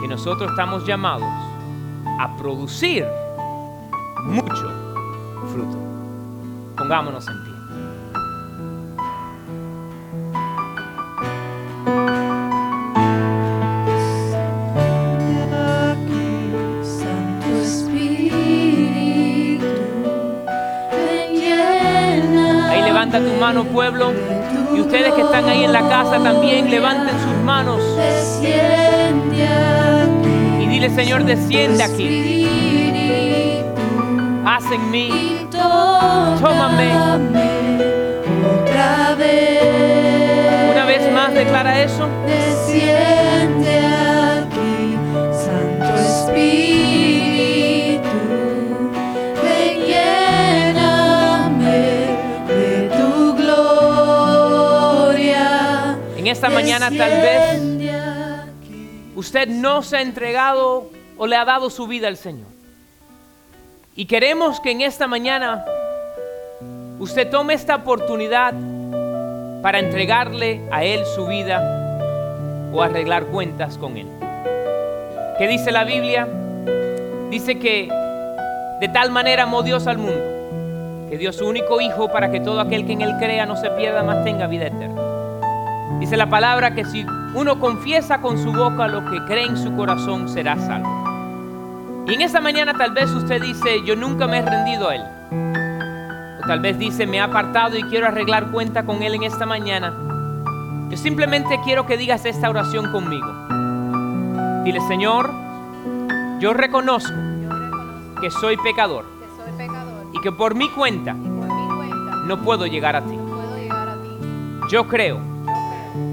que 0.00 0.08
nosotros 0.08 0.50
estamos 0.50 0.86
llamados 0.86 1.28
a 2.18 2.36
producir 2.36 3.06
mucho 4.24 4.70
fruto. 5.52 5.78
Pongámonos 6.76 7.26
en 7.28 7.44
pie. 7.44 7.47
Tu 23.58 23.64
mano, 23.64 23.64
pueblo. 23.64 24.12
Y 24.74 24.80
ustedes 24.80 25.12
que 25.14 25.22
están 25.22 25.48
ahí 25.48 25.64
en 25.64 25.72
la 25.72 25.88
casa 25.88 26.22
también, 26.22 26.70
levanten 26.70 27.14
sus 27.18 27.44
manos. 27.44 27.80
Y 30.60 30.66
dile, 30.66 30.90
Señor, 30.90 31.24
desciende 31.24 31.82
aquí. 31.82 33.24
Haz 34.44 34.64
en 34.72 34.90
mí. 34.90 35.46
Tómame. 36.40 36.92
Una 40.72 40.84
vez 40.84 41.12
más 41.12 41.34
declara 41.34 41.82
eso. 41.82 42.06
Esta 56.38 56.50
mañana 56.50 56.88
tal 56.96 57.10
vez 57.20 57.90
usted 59.16 59.48
no 59.48 59.82
se 59.82 59.96
ha 59.96 60.02
entregado 60.02 60.88
o 61.16 61.26
le 61.26 61.34
ha 61.34 61.44
dado 61.44 61.68
su 61.68 61.88
vida 61.88 62.06
al 62.06 62.16
Señor. 62.16 62.46
Y 63.96 64.06
queremos 64.06 64.60
que 64.60 64.70
en 64.70 64.82
esta 64.82 65.08
mañana 65.08 65.64
usted 67.00 67.28
tome 67.28 67.54
esta 67.54 67.74
oportunidad 67.74 68.54
para 69.62 69.80
entregarle 69.80 70.60
a 70.70 70.84
Él 70.84 71.04
su 71.16 71.26
vida 71.26 72.70
o 72.72 72.82
arreglar 72.82 73.24
cuentas 73.26 73.76
con 73.76 73.96
Él. 73.96 74.06
¿Qué 75.38 75.48
dice 75.48 75.72
la 75.72 75.82
Biblia? 75.82 76.28
Dice 77.30 77.58
que 77.58 77.88
de 78.80 78.88
tal 78.90 79.10
manera 79.10 79.42
amó 79.42 79.64
Dios 79.64 79.88
al 79.88 79.98
mundo, 79.98 81.08
que 81.10 81.18
dio 81.18 81.32
su 81.32 81.48
único 81.48 81.80
Hijo 81.80 82.12
para 82.12 82.30
que 82.30 82.38
todo 82.38 82.60
aquel 82.60 82.86
que 82.86 82.92
en 82.92 83.00
Él 83.00 83.16
crea 83.18 83.44
no 83.44 83.56
se 83.56 83.70
pierda, 83.70 84.04
mas 84.04 84.22
tenga 84.22 84.46
vida 84.46 84.68
eterna. 84.68 85.07
Dice 86.00 86.16
la 86.16 86.30
palabra 86.30 86.74
que 86.74 86.84
si 86.84 87.04
uno 87.34 87.58
confiesa 87.58 88.20
con 88.20 88.38
su 88.38 88.52
boca 88.52 88.86
lo 88.86 89.10
que 89.10 89.24
cree 89.24 89.46
en 89.46 89.56
su 89.56 89.74
corazón, 89.74 90.28
será 90.28 90.56
salvo. 90.56 92.04
Y 92.06 92.14
en 92.14 92.22
esta 92.22 92.40
mañana 92.40 92.72
tal 92.72 92.92
vez 92.92 93.10
usted 93.10 93.42
dice, 93.42 93.82
yo 93.84 93.96
nunca 93.96 94.26
me 94.26 94.38
he 94.38 94.42
rendido 94.42 94.88
a 94.88 94.94
Él. 94.94 95.02
O 96.42 96.46
tal 96.46 96.60
vez 96.60 96.78
dice, 96.78 97.06
me 97.06 97.16
he 97.16 97.20
apartado 97.20 97.76
y 97.76 97.82
quiero 97.82 98.06
arreglar 98.06 98.50
cuenta 98.50 98.86
con 98.86 99.02
Él 99.02 99.14
en 99.14 99.24
esta 99.24 99.44
mañana. 99.44 99.92
Yo 100.88 100.96
simplemente 100.96 101.60
quiero 101.64 101.84
que 101.84 101.96
digas 101.96 102.24
esta 102.24 102.48
oración 102.48 102.90
conmigo. 102.92 103.26
Dile, 104.64 104.80
Señor, 104.88 105.30
yo 106.38 106.54
reconozco 106.54 107.12
que 108.20 108.30
soy 108.30 108.56
pecador 108.56 109.04
y 110.14 110.20
que 110.20 110.30
por 110.32 110.54
mi 110.54 110.68
cuenta 110.70 111.12
no 111.12 112.38
puedo 112.42 112.66
llegar 112.66 112.94
a 112.94 113.02
ti. 113.02 113.18
Yo 114.70 114.86
creo 114.86 115.37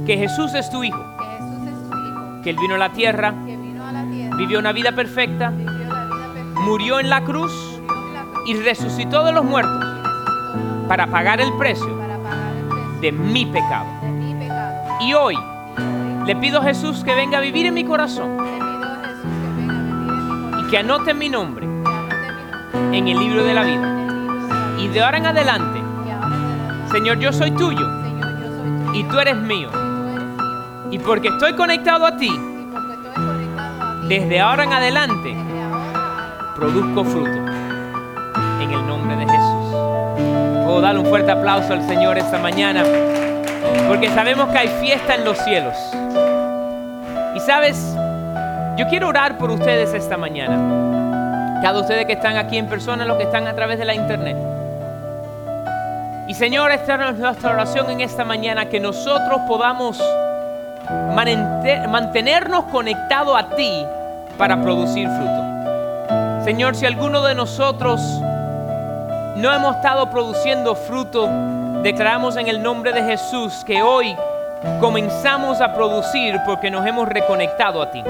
que 0.05 0.17
Jesús 0.17 0.53
es 0.53 0.69
tu 0.69 0.83
Hijo, 0.83 1.03
que 1.17 1.25
Jesús 1.25 1.67
es 1.67 1.89
tu 1.89 1.97
Hijo, 1.97 2.41
que 2.43 2.49
Él 2.51 2.57
vino 2.57 2.75
a 2.75 2.77
la 2.77 2.91
tierra, 2.91 3.33
que 3.45 3.57
vino 3.57 3.85
a 3.85 3.91
la 3.91 4.03
tierra, 4.05 4.35
vivió 4.37 4.59
una 4.59 4.71
vida 4.71 4.91
perfecta, 4.91 5.49
vivió 5.49 5.73
la 5.73 6.05
vida 6.05 6.33
perfecta, 6.33 6.61
murió 6.61 6.99
en 6.99 7.09
la 7.09 7.23
cruz 7.23 7.51
murió 7.51 8.07
en 8.07 8.13
la 8.13 8.23
cruz. 8.23 8.43
y 8.47 8.53
resucitó 8.55 9.23
de 9.23 9.31
los 9.31 9.43
muertos 9.43 9.83
para 10.87 11.07
pagar 11.07 11.41
el 11.41 11.51
precio 11.53 11.97
para 11.97 12.17
pagar 12.17 12.55
el 12.55 12.65
precio 12.65 13.01
de 13.01 13.11
mi 13.11 13.45
pecado. 13.45 13.85
de 14.01 14.11
mi 14.11 14.33
pecado. 14.35 14.73
Y 15.01 15.13
hoy 15.13 15.37
le 16.25 16.35
pido 16.35 16.59
a 16.59 16.63
Jesús 16.63 17.03
que 17.03 17.15
venga 17.15 17.39
a 17.39 17.41
vivir 17.41 17.65
en 17.65 17.73
mi 17.73 17.83
corazón 17.83 18.37
y 20.59 20.69
que 20.69 20.77
anote 20.77 21.13
mi 21.13 21.29
nombre 21.29 21.65
en 22.91 23.07
el 23.07 23.19
libro 23.19 23.43
de 23.43 23.53
la 23.53 23.63
vida. 23.63 23.91
Y 24.79 24.87
de 24.87 25.01
ahora 25.01 25.17
en 25.17 25.25
adelante, 25.25 25.79
Señor, 26.91 27.19
yo 27.19 27.31
soy 27.33 27.51
tuyo 27.51 28.04
y 28.95 29.03
tú 29.03 29.19
eres 29.19 29.36
mío. 29.36 29.69
y 30.89 30.99
porque 30.99 31.27
estoy 31.27 31.53
conectado 31.53 32.05
a 32.05 32.15
ti, 32.15 32.31
desde 34.08 34.39
ahora 34.39 34.63
en 34.63 34.71
adelante, 34.71 35.36
produzco 36.55 37.03
fruto. 37.03 37.38
En 38.62 38.71
el 38.71 38.88
nombre 38.88 39.17
de 39.17 39.25
Jesús. 39.25 39.75
Puedo 40.63 40.79
darle 40.79 41.01
un 41.01 41.08
fuerte 41.08 41.31
aplauso 41.31 41.73
al 41.73 41.86
Señor 41.86 42.17
esta 42.17 42.39
mañana, 42.39 42.84
porque 43.88 44.10
sabemos 44.10 44.47
que 44.49 44.58
hay 44.60 44.67
fiesta 44.79 45.15
en 45.15 45.25
los 45.25 45.38
cielos. 45.39 45.75
Y 47.36 47.39
sabes, 47.41 47.95
yo 48.77 48.88
quiero 48.88 49.10
orar 49.10 49.38
por 49.38 49.51
ustedes 49.51 49.93
esta 49.93 50.17
mañana. 50.17 51.62
Cada 51.62 51.81
ustedes 51.81 52.05
que 52.05 52.13
están 52.13 52.38
aquí 52.38 52.58
en 52.58 52.67
persona, 52.67 53.03
los 53.03 53.17
que 53.17 53.23
están 53.23 53.47
a 53.47 53.55
través 53.55 53.77
de 53.77 53.86
la 53.86 53.93
internet. 53.93 54.54
Y 56.27 56.33
Señor, 56.33 56.71
esta 56.71 57.09
es 57.09 57.17
nuestra 57.17 57.51
oración 57.51 57.89
en 57.91 58.01
esta 58.01 58.25
mañana, 58.25 58.65
que 58.65 58.79
nosotros 58.79 59.41
podamos 59.47 60.01
mantenernos 61.88 62.65
conectados 62.65 63.38
a 63.38 63.55
ti 63.55 63.85
para 64.38 64.59
producir 64.61 65.07
fruto. 65.07 66.43
Señor, 66.43 66.75
si 66.75 66.85
alguno 66.85 67.21
de 67.21 67.35
nosotros 67.35 68.01
no 69.35 69.53
hemos 69.53 69.75
estado 69.75 70.09
produciendo 70.09 70.75
fruto, 70.75 71.29
declaramos 71.83 72.38
en 72.38 72.47
el 72.47 72.61
nombre 72.61 72.91
de 72.91 73.03
Jesús 73.03 73.63
que 73.63 73.83
hoy 73.83 74.15
comenzamos 74.79 75.61
a 75.61 75.73
producir 75.75 76.39
porque 76.45 76.71
nos 76.71 76.88
hemos 76.88 77.07
reconectado 77.07 77.83
a 77.83 77.91
ti. 77.91 78.03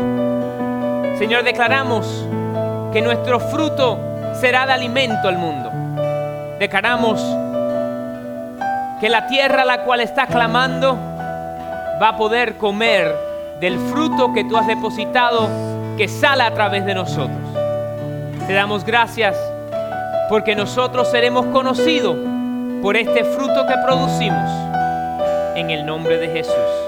Señor, 1.18 1.44
declaramos 1.44 2.26
que 2.94 3.02
nuestro 3.02 3.42
fruto 3.42 4.00
será 4.40 4.66
de 4.66 4.74
alimento 4.74 5.28
al 5.28 5.38
mundo. 5.38 5.70
Declaramos 6.60 7.22
que 9.06 9.10
la 9.12 9.28
tierra 9.28 9.62
a 9.62 9.66
la 9.66 9.84
cual 9.84 10.02
está 10.02 10.26
clamando 10.26 10.96
va 12.02 12.08
a 12.08 12.18
poder 12.18 12.56
comer 12.56 13.14
del 13.60 13.78
fruto 13.78 14.34
que 14.34 14.44
tú 14.46 14.58
has 14.58 14.66
depositado 14.66 15.48
que 15.96 16.08
sale 16.08 16.42
a 16.42 16.52
través 16.56 16.88
de 16.88 16.96
nosotros. 16.96 17.38
Te 18.48 18.54
damos 18.54 18.84
gracias 18.84 19.38
porque 20.28 20.56
nosotros 20.56 21.08
seremos 21.12 21.46
conocidos 21.54 22.18
por 22.82 22.98
este 22.98 23.24
fruto 23.24 23.68
que 23.68 23.76
producimos 23.86 24.50
en 25.56 25.70
el 25.70 25.86
nombre 25.86 26.18
de 26.18 26.28
Jesús. 26.30 26.85